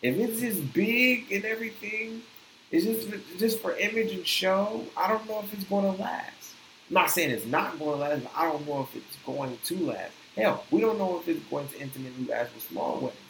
[0.00, 2.22] if it's just big and everything,
[2.70, 3.08] it's just
[3.38, 4.84] just for image and show.
[4.96, 6.54] I don't know if it's going to last.
[6.88, 9.58] I'm not saying it's not going to last, but I don't know if it's going
[9.64, 10.12] to last.
[10.36, 13.20] Hell, we don't know if it's going to intimately last with small weddings.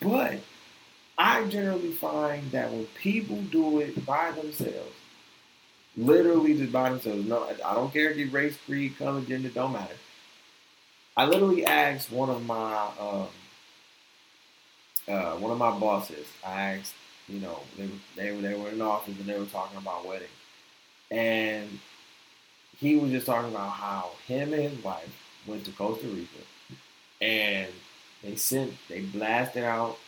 [0.00, 0.40] But
[1.18, 4.94] I generally find that when people do it by themselves,
[6.00, 9.72] literally just by themselves, no, I don't care if you're race, creed, color, gender, don't
[9.72, 9.94] matter.
[11.16, 13.28] I literally asked one of my um,
[15.08, 16.26] uh, one of my bosses.
[16.44, 16.94] I asked,
[17.28, 20.28] you know, they they were they were in office and they were talking about wedding,
[21.10, 21.78] and
[22.78, 25.14] he was just talking about how him and his wife
[25.46, 26.42] went to Costa Rica,
[27.20, 27.68] and
[28.22, 29.98] they sent they blasted out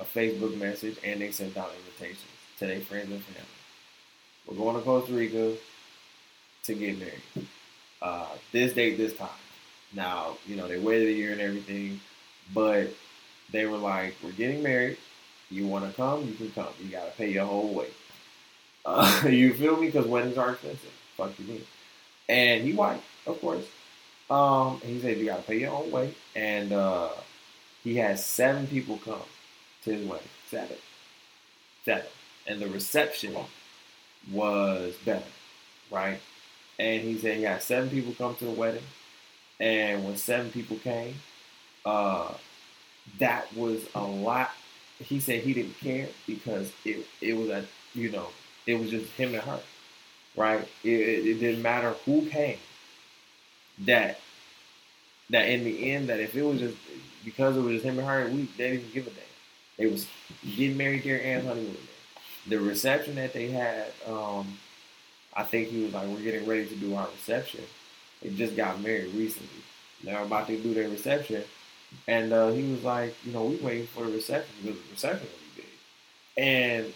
[0.00, 3.57] a Facebook message and they sent out invitations to their friends and family.
[4.48, 5.54] We're going to Costa Rica
[6.64, 7.48] to get married.
[8.00, 9.28] Uh, this date, this time.
[9.94, 12.00] Now, you know, they waited a year and everything,
[12.54, 12.88] but
[13.50, 14.96] they were like, "We're getting married.
[15.50, 16.26] You want to come?
[16.26, 16.68] You can come.
[16.82, 17.88] You got to pay your whole way."
[18.84, 19.86] Uh, you feel me?
[19.86, 20.92] Because weddings are expensive.
[21.16, 21.62] Fuck you mean?
[22.28, 23.64] And he white, of course.
[24.30, 27.08] Um, he said you got to pay your own way, and uh,
[27.82, 29.20] he had seven people come
[29.84, 30.28] to his wedding.
[30.50, 30.76] Seven,
[31.84, 32.06] seven,
[32.46, 33.36] and the reception
[34.32, 35.24] was better,
[35.90, 36.20] right?
[36.78, 38.84] And he said he had seven people come to the wedding,
[39.60, 41.16] and when seven people came,
[41.84, 42.32] uh,
[43.18, 44.50] that was a lot.
[44.98, 47.64] He said he didn't care because it it was a
[47.94, 48.28] you know
[48.66, 49.60] it was just him and her,
[50.36, 50.68] right?
[50.84, 52.58] It, it, it didn't matter who came.
[53.80, 54.20] That
[55.30, 56.76] that in the end, that if it was just
[57.24, 59.24] because it was just him and her, we they didn't give a damn.
[59.78, 60.06] They was
[60.56, 61.87] getting married there and honeymoon.
[62.48, 64.58] The reception that they had, um,
[65.34, 67.64] I think he was like, "We're getting ready to do our reception."
[68.22, 69.62] They just got married recently.
[70.04, 71.44] They're about to do their reception,
[72.08, 75.28] and uh, he was like, you know, we waiting for the reception because the reception
[75.28, 76.44] will be big.
[76.44, 76.94] And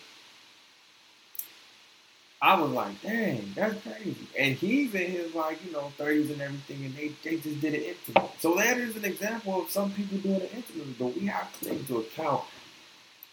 [2.41, 4.17] I was like, dang, that's crazy.
[4.37, 7.75] And he's in his like, you know, 30s and everything, and they, they just did
[7.75, 8.33] it intimate.
[8.41, 11.69] So that is an example of some people doing it intimately, but we have to
[11.69, 12.43] take into account.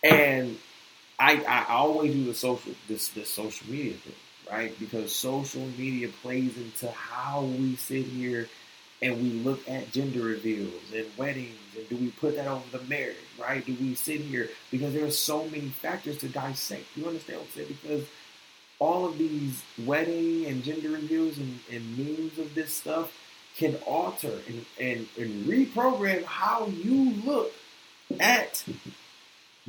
[0.03, 0.57] And
[1.19, 4.13] I I always do the social this this social media thing,
[4.51, 4.79] right?
[4.79, 8.47] Because social media plays into how we sit here
[9.01, 12.83] and we look at gender reveals and weddings and do we put that over the
[12.85, 13.65] marriage, right?
[13.65, 16.85] Do we sit here because there are so many factors to dissect?
[16.95, 17.77] You understand what I'm saying?
[17.81, 18.05] Because
[18.79, 23.11] all of these wedding and gender reveals and, and memes of this stuff
[23.57, 27.51] can alter and, and, and reprogram how you look
[28.19, 28.63] at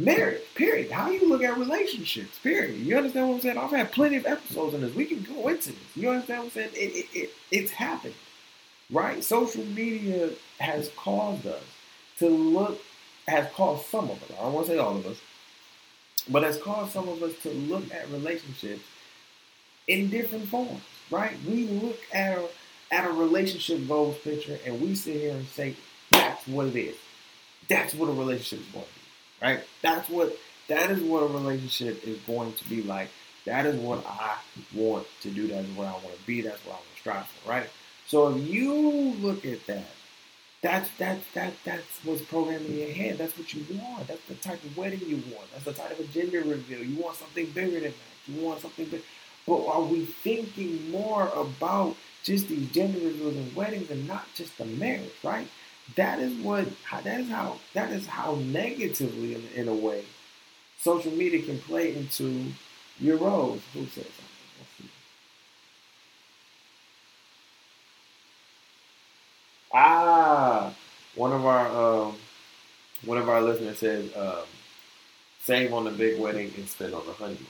[0.01, 0.91] marriage, period.
[0.91, 2.79] How you look at relationships, period.
[2.79, 3.59] You understand what I'm saying?
[3.59, 4.95] I've had plenty of episodes on this.
[4.95, 5.97] We can go into this.
[5.97, 6.71] You understand what I'm saying?
[6.75, 8.15] It, it, it, it's happened
[8.93, 9.23] right?
[9.25, 11.63] Social media has caused us
[12.19, 12.81] to look,
[13.29, 15.19] has caused some of us, I don't want to say all of us,
[16.29, 18.83] but has caused some of us to look at relationships
[19.89, 21.35] in different forms, right?
[21.49, 22.41] We look at
[22.93, 25.77] at a relationship goals picture and we sit here and say,
[26.11, 26.97] that's what it is.
[27.69, 29.00] That's what a relationship is going to be,
[29.41, 29.61] right?
[29.83, 30.37] That's what
[30.69, 33.09] that is what a relationship is going to be like.
[33.47, 34.37] That is what I
[34.75, 35.49] want to do.
[35.49, 36.43] That is what I want to be.
[36.43, 37.69] That's what I want to strive for, right?
[38.07, 38.75] So if you
[39.21, 39.87] look at that,
[40.63, 43.19] that's that that that's what's programmed in your head.
[43.19, 44.09] That's what you want.
[44.09, 45.51] That's the type of wedding you want.
[45.53, 46.83] That's the type of gender reveal.
[46.83, 47.95] You want something bigger than that.
[48.27, 49.03] You want something big.
[49.47, 54.57] But are we thinking more about just these gender reveals and weddings and not just
[54.59, 55.49] the marriage, right?
[55.97, 60.05] That is what that is how that is how negatively in, in a way
[60.79, 62.53] social media can play into
[63.01, 63.63] your roles.
[63.75, 64.91] Who said something?
[69.73, 70.73] Ah,
[71.15, 71.67] one of our
[72.07, 72.17] um,
[73.05, 74.45] one of our listeners says, um,
[75.43, 77.47] "Save on the big wedding and spend on the honeymoon."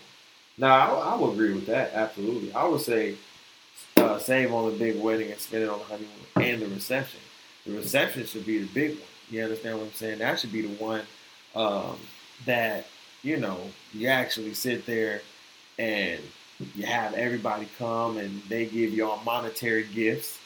[0.58, 1.92] Now, I, I would agree with that.
[1.94, 3.16] Absolutely, I would say
[3.96, 7.20] uh, save on the big wedding and spend it on the honeymoon and the reception.
[7.66, 9.08] The reception should be the big one.
[9.30, 10.18] You understand what I'm saying?
[10.18, 11.02] That should be the one
[11.54, 11.98] um,
[12.46, 12.86] that
[13.22, 13.58] you know
[13.92, 15.22] you actually sit there
[15.78, 16.20] and
[16.74, 20.38] you have everybody come and they give y'all monetary gifts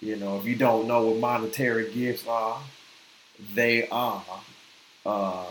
[0.00, 2.58] you know, if you don't know what monetary gifts are,
[3.54, 4.24] they are
[5.04, 5.44] uh,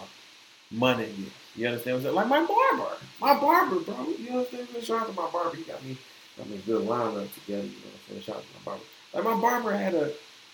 [0.72, 1.36] money gifts.
[1.56, 2.16] You understand what I'm saying?
[2.16, 4.08] Like my barber, my barber, bro.
[4.18, 4.68] You understand?
[4.82, 5.56] Shout out to my barber.
[5.56, 5.98] He got me,
[6.38, 7.64] got me a good lineup together.
[7.64, 8.22] You know what I'm saying?
[8.22, 8.84] Shout out to my barber.
[9.14, 10.12] Like my barber had a,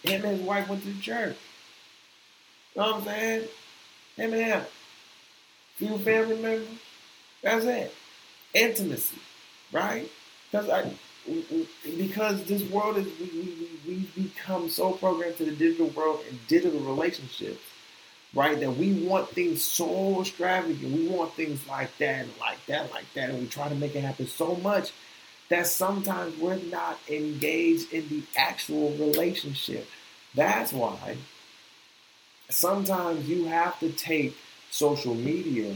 [0.08, 1.36] him and his wife went to church.
[2.76, 3.48] You know what I'm saying?
[4.18, 4.62] Him and him.
[5.76, 6.68] Few family members.
[7.42, 7.94] That's it.
[8.54, 9.20] Intimacy,
[9.72, 10.10] right?
[10.50, 10.92] Because I,
[11.98, 16.48] because this world is we, we, we become so programmed to the digital world and
[16.48, 17.62] digital relationships
[18.36, 22.92] right that we want things so extravagant we want things like that and like that
[22.92, 24.92] like that and we try to make it happen so much
[25.50, 29.88] that sometimes we're not engaged in the actual relationship
[30.34, 31.18] that's why
[32.50, 34.36] sometimes you have to take
[34.72, 35.76] social media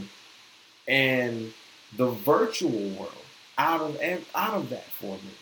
[0.86, 1.52] and
[1.96, 3.12] the virtual world
[3.58, 4.00] out of
[4.34, 5.32] out of that for me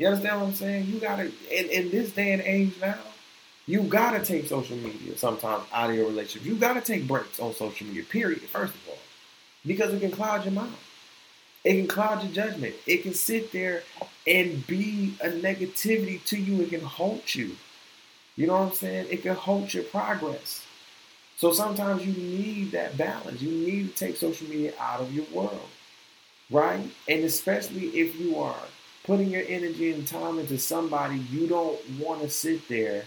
[0.00, 0.86] you understand what I'm saying?
[0.86, 2.96] You gotta in, in this day and age now,
[3.66, 6.48] you gotta take social media sometimes out of your relationship.
[6.48, 8.98] You gotta take breaks on social media, period, first of all.
[9.66, 10.72] Because it can cloud your mind.
[11.64, 12.74] It can cloud your judgment.
[12.86, 13.82] It can sit there
[14.26, 16.62] and be a negativity to you.
[16.62, 17.56] It can halt you.
[18.36, 19.06] You know what I'm saying?
[19.10, 20.64] It can halt your progress.
[21.36, 23.42] So sometimes you need that balance.
[23.42, 25.68] You need to take social media out of your world.
[26.50, 26.90] Right?
[27.08, 28.62] And especially if you are
[29.04, 33.04] putting your energy and time into somebody you don't want to sit there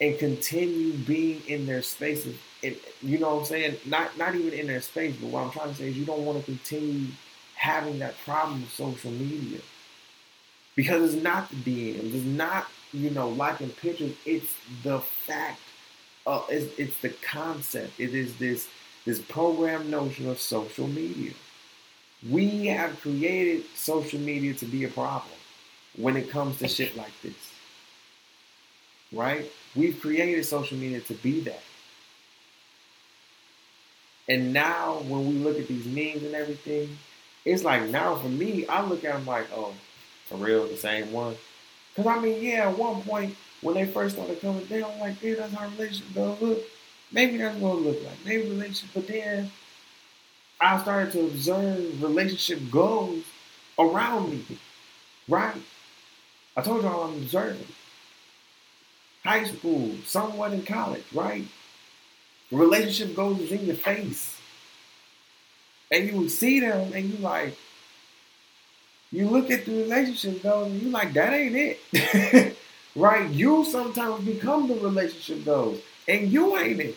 [0.00, 2.36] and continue being in their spaces.
[2.62, 3.76] And, you know what I'm saying?
[3.84, 6.24] Not not even in their space, but what I'm trying to say is you don't
[6.24, 7.08] want to continue
[7.58, 9.60] having that problem with social media.
[10.74, 15.60] Because it's not the DMs, it's not, you know, liking pictures, it's the fact
[16.50, 17.98] it's, it's the concept.
[17.98, 18.68] It is this
[19.04, 21.32] this program notion of social media.
[22.28, 25.32] We have created social media to be a problem
[25.96, 27.52] when it comes to shit like this.
[29.12, 29.50] Right?
[29.74, 31.62] We've created social media to be that.
[34.28, 36.98] And now when we look at these memes and everything,
[37.48, 39.74] it's like now for me, I look at them like, oh,
[40.26, 41.36] for real, the same one.
[41.94, 45.34] Because I mean, yeah, at one point when they first started coming down, like, yeah,
[45.36, 46.58] that's how relationship gonna look.
[47.10, 48.24] Maybe that's what it look like.
[48.24, 49.50] Maybe relationship, but then
[50.60, 53.24] I started to observe relationship goals
[53.78, 54.44] around me,
[55.28, 55.56] right?
[56.56, 57.66] I told y'all I'm observing.
[59.24, 61.44] High school, somewhat in college, right?
[62.50, 64.37] relationship goals is in your face.
[65.90, 67.56] And you would see them and you like,
[69.10, 72.56] you look at the relationship goals and you like, that ain't it.
[72.96, 73.30] right?
[73.30, 76.96] You sometimes become the relationship goals and you ain't it.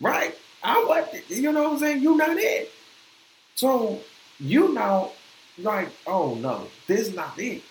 [0.00, 0.34] Right?
[0.62, 2.02] I what you know what I'm saying?
[2.02, 2.70] You not it.
[3.54, 4.00] So
[4.40, 5.12] you know,
[5.58, 7.62] like, oh no, this not it.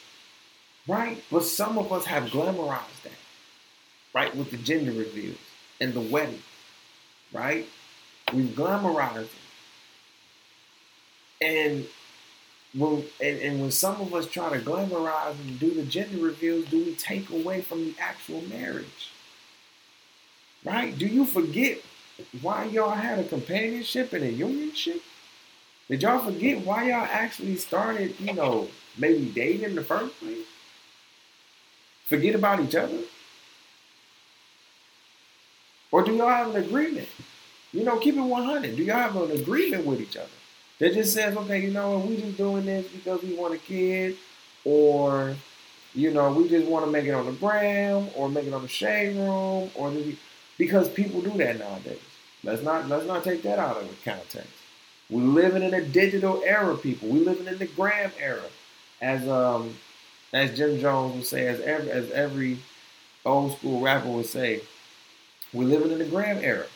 [0.88, 1.22] Right?
[1.32, 3.12] But some of us have glamorized that.
[4.14, 4.36] Right?
[4.36, 5.38] With the gender reveals
[5.82, 6.42] and the wedding.
[7.34, 7.68] Right?
[8.34, 9.47] We've glamorized it.
[11.42, 11.86] And
[12.74, 16.66] when and, and when some of us try to glamorize and do the gender reveals,
[16.66, 19.12] do we take away from the actual marriage?
[20.64, 20.98] Right?
[20.98, 21.80] Do you forget
[22.42, 25.02] why y'all had a companionship and a unionship?
[25.88, 28.68] Did y'all forget why y'all actually started, you know,
[28.98, 30.46] maybe dating in the first place?
[32.06, 33.00] Forget about each other?
[35.92, 37.08] Or do y'all have an agreement?
[37.72, 38.76] You know, keep it 100.
[38.76, 40.28] Do y'all have an agreement with each other?
[40.80, 43.58] That just says, okay, you know what, we just doing this because we want a
[43.58, 44.18] kid,
[44.64, 45.36] or
[45.94, 48.62] You know, we just want to make it on the gram or make it on
[48.62, 50.16] the shade room or the,
[50.58, 52.00] because people do that nowadays.
[52.44, 54.50] Let's not let's not take that out of context.
[55.10, 57.10] We're living in a digital era, people.
[57.10, 58.44] We're living in the gram era,
[59.02, 59.76] as um
[60.34, 62.60] as Jim Jones would say, as every as every
[63.26, 64.62] old school rapper would say,
[65.54, 66.68] we're living in the gram era.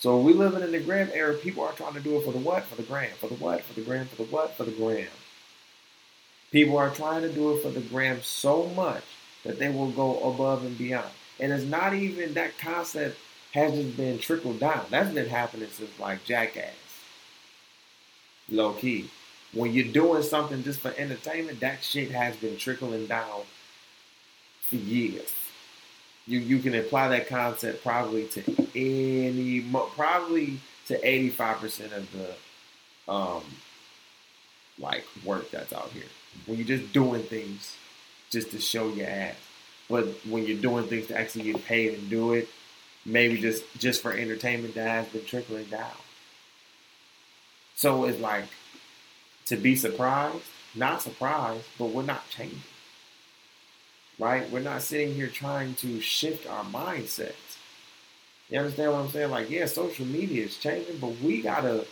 [0.00, 1.34] So we living in the gram era.
[1.34, 2.64] People are trying to do it for the what?
[2.64, 3.10] For the gram.
[3.20, 3.62] For the what?
[3.62, 4.06] For the gram.
[4.06, 4.56] For the what?
[4.56, 5.06] For the gram.
[6.50, 9.04] People are trying to do it for the gram so much
[9.44, 11.10] that they will go above and beyond.
[11.38, 13.18] And it's not even that concept
[13.52, 14.86] has just been trickled down.
[14.88, 16.72] That's been happening since like Jackass.
[18.48, 19.10] Low key.
[19.52, 23.42] When you're doing something just for entertainment, that shit has been trickling down
[24.62, 25.30] for years.
[26.30, 29.60] You you can apply that concept probably to any
[29.96, 33.42] probably to 85% of the um
[34.78, 36.04] like work that's out here.
[36.46, 37.74] When you're just doing things
[38.30, 39.34] just to show your ass.
[39.88, 42.48] But when you're doing things to actually get paid and do it,
[43.04, 45.98] maybe just just for entertainment that has been trickling down.
[47.74, 48.44] So it's like
[49.46, 50.44] to be surprised,
[50.76, 52.62] not surprised, but we're not changing.
[54.20, 54.48] Right?
[54.50, 57.32] We're not sitting here trying to shift our mindsets.
[58.48, 59.30] You understand what I'm saying?
[59.30, 61.86] Like, yeah, social media is changing, but we gotta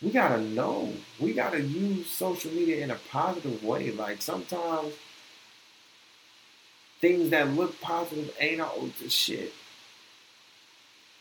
[0.00, 0.92] we gotta know.
[1.20, 3.90] We gotta use social media in a positive way.
[3.90, 4.94] Like sometimes
[7.00, 9.52] things that look positive ain't all the shit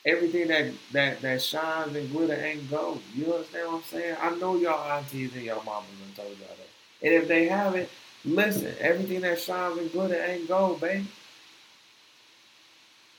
[0.06, 3.02] everything that that that shines and glitter ain't gold.
[3.16, 4.18] You understand what I'm saying?
[4.22, 6.70] I know y'all aunties and y'all mamas and told y'all that.
[7.02, 7.90] And if they haven't,
[8.26, 11.06] listen, everything that shines and glitter ain't gold, baby.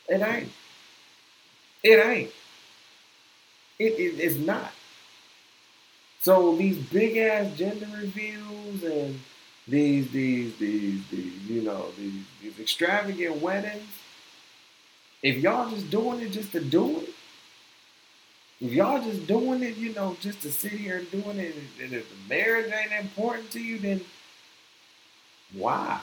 [0.08, 0.52] It ain't.
[1.82, 2.30] It ain't.
[3.78, 4.72] It, it it's not.
[6.20, 9.20] So these big ass gender reveals and
[9.66, 13.88] these these these these you know these these extravagant weddings
[15.24, 17.08] if y'all just doing it just to do it,
[18.60, 21.94] if y'all just doing it, you know, just to sit here and doing it, and
[21.94, 24.02] if the marriage ain't important to you, then
[25.56, 26.00] why?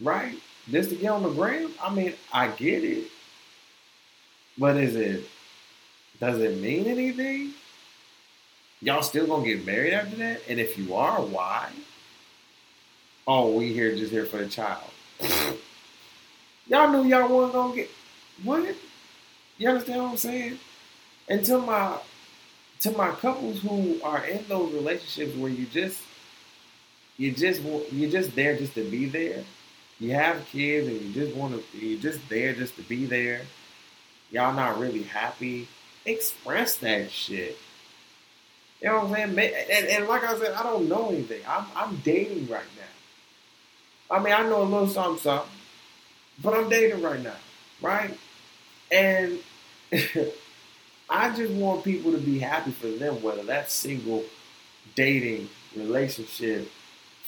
[0.00, 0.36] Right?
[0.70, 1.72] Just to get on the gram?
[1.82, 3.04] I mean, I get it.
[4.58, 5.24] But is it,
[6.20, 7.54] does it mean anything?
[8.82, 10.42] Y'all still gonna get married after that?
[10.48, 11.70] And if you are, why?
[13.26, 14.82] Oh, we here just here for the child.
[16.66, 17.90] Y'all knew y'all wasn't gonna get
[18.42, 18.74] what?
[19.58, 20.58] You understand what I'm saying?
[21.28, 21.98] And to my
[22.80, 26.00] to my couples who are in those relationships where you just
[27.20, 27.60] you just
[27.92, 29.44] you're just there just to be there.
[29.98, 33.42] You have kids and you just want to you're just there just to be there.
[34.30, 35.68] Y'all not really happy.
[36.06, 37.58] Express that shit.
[38.80, 39.52] You know what I'm saying?
[39.70, 41.42] And, and like I said, I don't know anything.
[41.46, 44.16] I'm I'm dating right now.
[44.16, 45.50] I mean, I know a little something, something.
[46.42, 47.36] But I'm dating right now,
[47.82, 48.16] right?
[48.90, 49.40] And
[51.10, 54.24] I just want people to be happy for them, whether that's single,
[54.94, 56.70] dating, relationship,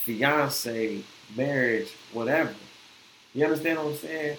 [0.05, 1.03] fiance,
[1.37, 2.55] marriage, whatever.
[3.35, 4.39] You understand what I'm saying?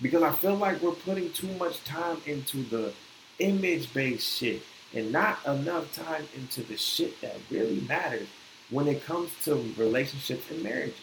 [0.00, 2.92] Because I feel like we're putting too much time into the
[3.38, 4.62] image based shit
[4.94, 8.28] and not enough time into the shit that really matters
[8.70, 10.98] when it comes to relationships and marriages.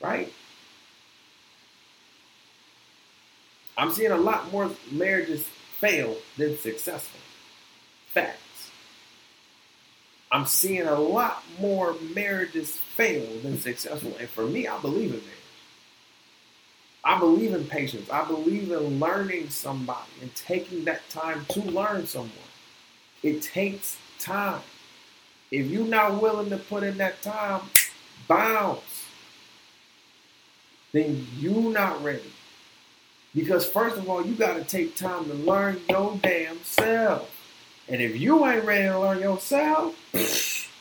[0.00, 0.32] Right?
[3.78, 5.46] I'm seeing a lot more marriages
[5.78, 7.20] fail than successful.
[8.08, 8.45] Facts.
[10.36, 14.14] I'm seeing a lot more marriages fail than successful.
[14.20, 15.32] And for me, I believe in marriage.
[17.02, 18.10] I believe in patience.
[18.10, 22.30] I believe in learning somebody and taking that time to learn someone.
[23.22, 24.60] It takes time.
[25.50, 27.62] If you're not willing to put in that time,
[28.28, 29.06] bounce.
[30.92, 32.30] Then you're not ready.
[33.34, 37.35] Because first of all, you got to take time to learn your damn self.
[37.88, 39.94] And if you ain't ready to learn yourself,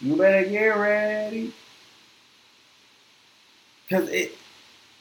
[0.02, 1.53] you better get ready.
[3.88, 4.36] Because it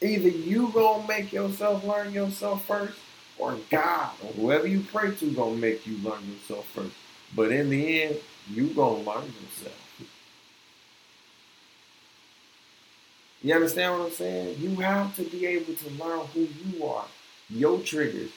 [0.03, 2.99] either you gonna make yourself learn yourself first,
[3.39, 6.95] or God or whoever you pray to gonna make you learn yourself first.
[7.35, 8.17] But in the end,
[8.51, 9.81] you gonna learn yourself.
[13.43, 14.57] You understand what I'm saying?
[14.59, 17.07] You have to be able to learn who you are
[17.51, 18.31] your triggers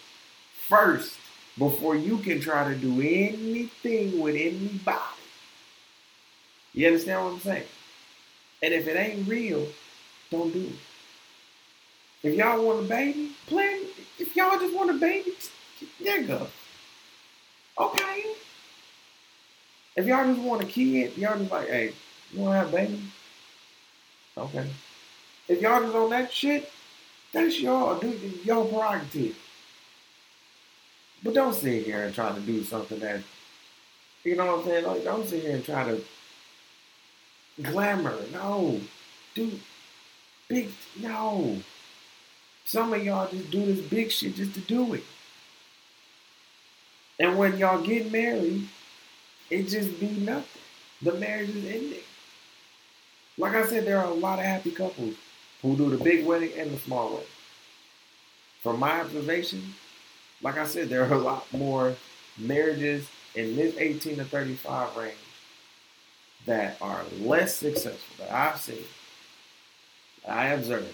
[0.68, 1.18] first
[1.58, 5.00] before you can try to do anything with anybody.
[6.74, 7.64] You understand what I'm saying?
[8.62, 9.68] And if it ain't real,
[10.30, 10.76] don't do it.
[12.24, 13.82] If y'all want a baby, plan.
[14.20, 15.34] If y'all just want a baby,
[16.28, 16.48] go.
[17.80, 18.24] Okay.
[19.96, 21.94] If y'all just want a kid, y'all just like, hey,
[22.32, 23.02] you want to have a baby?
[24.38, 24.68] Okay.
[25.48, 26.70] If y'all just on that shit,
[27.32, 28.10] that's y'all, do
[28.44, 29.38] y'all prerogative.
[31.24, 33.22] But don't sit here and try to do something that,
[34.24, 34.86] you know what I'm saying?
[34.86, 36.04] Like, don't sit here and try to
[37.62, 38.16] glamour.
[38.32, 38.80] No,
[39.34, 39.60] do
[40.48, 40.70] big.
[41.00, 41.58] No,
[42.66, 45.04] some of y'all just do this big shit just to do it.
[47.20, 48.68] And when y'all get married,
[49.50, 50.62] it just be nothing.
[51.02, 52.00] The marriage is ending.
[53.38, 55.16] Like I said, there are a lot of happy couples
[55.62, 57.28] who do the big wedding and the small wedding.
[58.62, 59.76] From my observation,
[60.42, 61.96] like I said, there are a lot more
[62.38, 65.16] marriages in this 18 to 35 range
[66.46, 68.84] that are less successful that I've seen,
[70.26, 70.94] that I observed,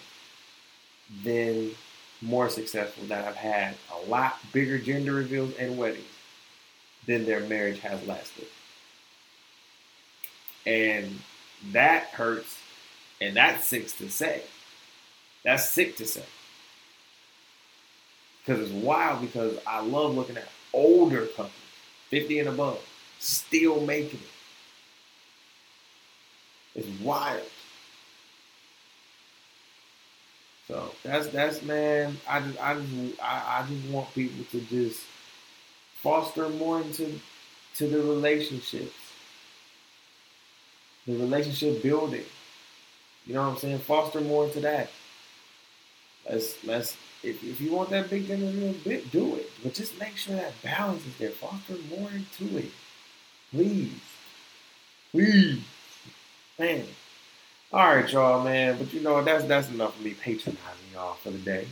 [1.23, 1.71] than
[2.21, 6.05] more successful that have had a lot bigger gender reveals and weddings
[7.05, 8.47] than their marriage has lasted.
[10.65, 11.19] And
[11.71, 12.57] that hurts,
[13.19, 14.41] and that's sick to say.
[15.43, 16.23] That's sick to say.
[18.45, 21.53] Because it's wild because I love looking at older companies,
[22.09, 22.79] 50 and above,
[23.19, 24.27] still making it.
[26.75, 27.43] It's wild.
[30.67, 32.17] So that's that's man.
[32.27, 35.01] I just I just I, I just want people to just
[36.01, 37.19] foster more into
[37.75, 38.95] to the relationships,
[41.05, 42.25] the relationship building.
[43.25, 43.79] You know what I'm saying?
[43.79, 44.89] Foster more into that.
[46.29, 49.49] Let's let's if, if you want that big dinner bit, do it.
[49.63, 51.29] But just make sure that balance is there.
[51.29, 52.71] Foster more into it.
[53.51, 53.93] Please.
[55.11, 55.63] Please.
[56.59, 56.85] Man.
[57.71, 58.77] All right, y'all, man.
[58.77, 60.61] But you know, that's that's enough of me patronizing
[60.93, 61.67] y'all for the day.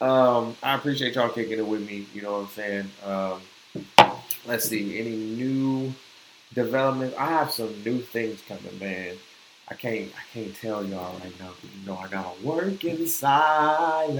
[0.00, 2.06] Um, I appreciate y'all kicking it with me.
[2.14, 2.90] You know what I'm saying?
[3.04, 3.40] Um,
[4.46, 4.98] let's see.
[4.98, 5.92] Any new
[6.54, 7.16] developments?
[7.18, 9.16] I have some new things coming, man.
[9.72, 14.18] I can't I can't tell y'all right now you know I gotta work in silence.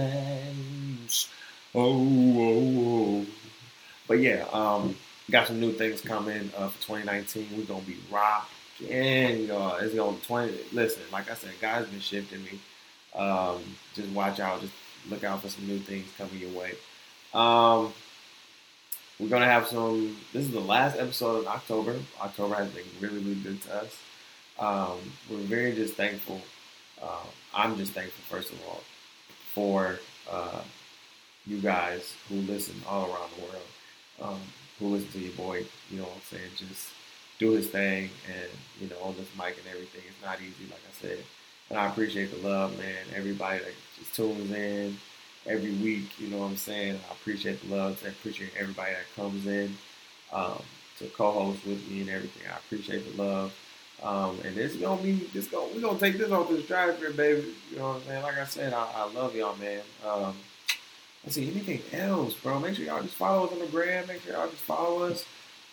[1.75, 2.01] Oh,
[2.39, 3.27] oh, oh.
[4.09, 4.97] But yeah, um,
[5.31, 7.49] got some new things coming uh, for 2019.
[7.55, 9.77] We're gonna be rocking, y'all.
[9.77, 10.55] It's gonna 20.
[10.73, 12.59] Listen, like I said, guys been shifting me.
[13.15, 13.61] Um,
[13.95, 14.63] just watch out.
[14.63, 14.73] Just
[15.11, 16.73] look out for some new things coming your way.
[17.35, 17.93] Um,
[19.21, 20.17] we're gonna have some.
[20.33, 21.97] This is the last episode of October.
[22.23, 23.99] October has been really, really good to us.
[24.59, 24.99] Um,
[25.31, 26.41] we're very just thankful.
[27.03, 27.25] Uh,
[27.55, 28.83] I'm just thankful, first of all,
[29.55, 29.99] for
[30.31, 30.63] uh,
[31.47, 33.69] you guys who listen all around the world,
[34.23, 34.41] um,
[34.79, 35.65] who listen to your boy.
[35.91, 36.51] You know what I'm saying?
[36.57, 36.89] Just
[37.39, 38.51] do his thing, and
[38.81, 40.03] you know on this mic and everything.
[40.09, 41.19] It's not easy, like I said.
[41.71, 43.05] And I appreciate the love, man.
[43.17, 44.97] Everybody that just tunes in
[45.47, 46.21] every week.
[46.21, 47.01] You know what I'm saying?
[47.11, 48.01] I appreciate the love.
[48.05, 49.77] I appreciate everybody that comes in
[50.33, 50.63] um,
[50.99, 52.43] to co-host with me and everything.
[52.53, 53.53] I appreciate the love.
[54.03, 56.99] Um, and this is gonna be this gonna we gonna take this off this drive
[56.99, 57.55] here, baby.
[57.71, 58.23] You know what I'm saying?
[58.23, 59.81] Like I said, I, I love y'all, man.
[60.05, 60.35] Um,
[61.23, 62.59] let's see anything else, bro.
[62.59, 64.07] Make sure y'all just follow us on the gram.
[64.09, 65.25] Make sure y'all just follow us.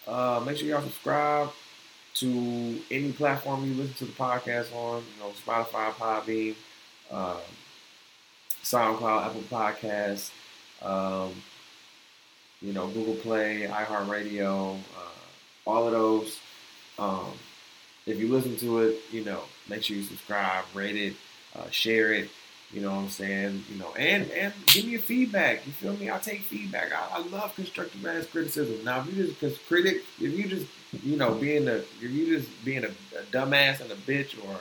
[0.07, 1.49] Uh, make sure y'all subscribe
[2.15, 5.01] to any platform you listen to the podcast on.
[5.01, 6.55] You know, Spotify, Podbean,
[7.09, 7.37] um,
[8.63, 10.31] SoundCloud, Apple Podcasts.
[10.83, 11.33] Um,
[12.61, 16.39] you know, Google Play, iHeartRadio, uh, all of those.
[16.97, 17.31] Um,
[18.09, 21.13] if you listen to it, you know, make sure you subscribe, rate it,
[21.55, 22.29] uh, share it.
[22.71, 23.63] You know what I'm saying?
[23.71, 25.65] You know, and and give me your feedback.
[25.65, 26.11] You feel me?
[26.11, 26.91] I take feedback.
[26.93, 28.83] I, I love constructive ass criticism.
[28.85, 30.67] Now, if you just because critic, if you just
[31.03, 34.59] you know being a if you just being a, a dumbass and a bitch, or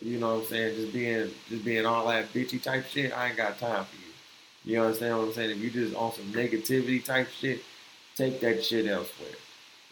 [0.00, 3.28] you know what I'm saying, just being just being all that bitchy type shit, I
[3.28, 4.72] ain't got time for you.
[4.72, 5.50] You understand what I'm saying?
[5.50, 7.60] If you just on some negativity type shit,
[8.16, 9.36] take that shit elsewhere.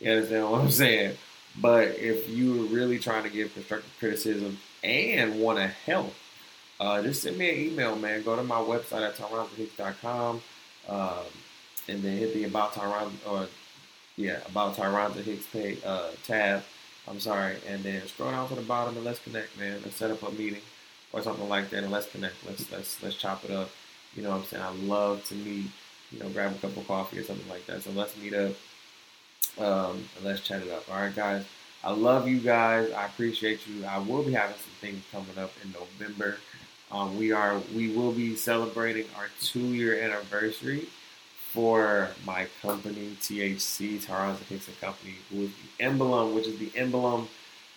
[0.00, 1.18] You understand what I'm saying?
[1.60, 6.14] But if you're really trying to give constructive criticism and want to help,
[6.80, 8.22] uh, just send me an email, man.
[8.22, 10.40] Go to my website at tyronzahicks.com
[10.88, 11.24] um,
[11.88, 13.46] and then hit the About Tyron or
[14.16, 16.62] yeah, About Tyronza Hicks pay, uh, tab.
[17.08, 19.80] I'm sorry, and then scroll down to the bottom and let's connect, man.
[19.82, 20.62] Let's set up a meeting
[21.12, 22.34] or something like that, and let's connect.
[22.46, 23.70] Let's let's let's chop it up.
[24.14, 24.62] You know what I'm saying?
[24.62, 25.66] I love to meet.
[26.10, 27.82] You know, grab a cup of coffee or something like that.
[27.82, 28.52] So let's meet up
[29.58, 30.88] um, and let's chat it up.
[30.90, 31.44] All right, guys.
[31.84, 32.92] I love you guys.
[32.92, 33.84] I appreciate you.
[33.84, 36.38] I will be having some things coming up in November.
[36.92, 40.86] Um, we are we will be celebrating our two year anniversary
[41.52, 47.28] for my company THC Tyronza Hicks Company, is the emblem, which is the emblem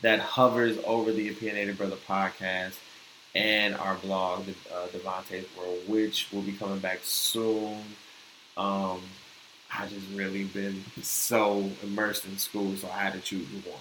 [0.02, 2.76] that hovers over the Opinionated Brother podcast
[3.34, 7.81] and our blog, the uh, Devontae's World, which will be coming back soon.
[8.56, 9.02] Um,
[9.73, 13.79] I just really been so immersed in school, so I had to choose one.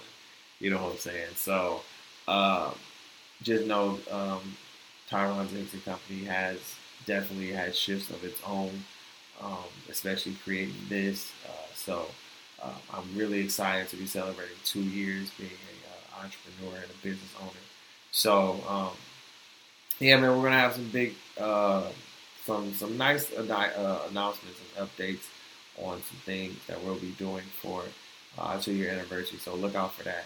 [0.59, 1.35] You know what I'm saying?
[1.35, 1.81] So
[2.27, 2.75] um,
[3.43, 4.57] just know um,
[5.09, 6.59] Tyronza Hicks Company has
[7.05, 8.83] definitely had shifts of its own,
[9.41, 11.31] um, especially creating this.
[11.47, 12.05] Uh, so
[12.61, 17.03] uh, I'm really excited to be celebrating two years being an uh, entrepreneur and a
[17.03, 17.51] business owner.
[18.11, 18.91] So um,
[19.99, 21.89] yeah, man, we're gonna have some big, uh,
[22.45, 25.23] some some nice uh, announcements and updates
[25.81, 27.83] on some things that we'll be doing for
[28.37, 29.39] uh, two year anniversary.
[29.39, 30.25] So look out for that.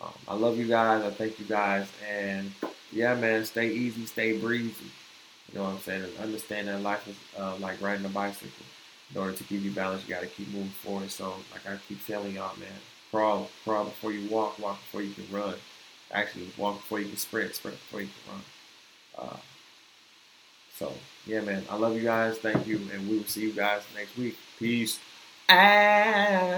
[0.00, 1.04] Um, I love you guys.
[1.04, 1.88] I thank you guys.
[2.10, 2.52] And
[2.92, 4.86] yeah, man, stay easy, stay breezy.
[5.52, 6.04] You know what I'm saying?
[6.04, 8.50] And understand that life is uh, like riding a bicycle.
[9.14, 11.10] In order to keep you balanced, you got to keep moving forward.
[11.10, 12.68] So, like I keep telling y'all, man,
[13.12, 15.54] crawl, crawl before you walk, walk before you can run.
[16.10, 19.28] Actually, walk before you can sprint, sprint before you can run.
[19.28, 19.36] Uh,
[20.74, 20.92] so,
[21.26, 22.38] yeah, man, I love you guys.
[22.38, 24.36] Thank you, and we will see you guys next week.
[24.58, 25.00] Peace
[25.48, 26.56] out.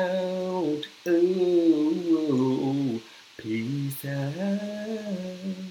[1.08, 3.00] Ooh,
[3.38, 5.67] peace out.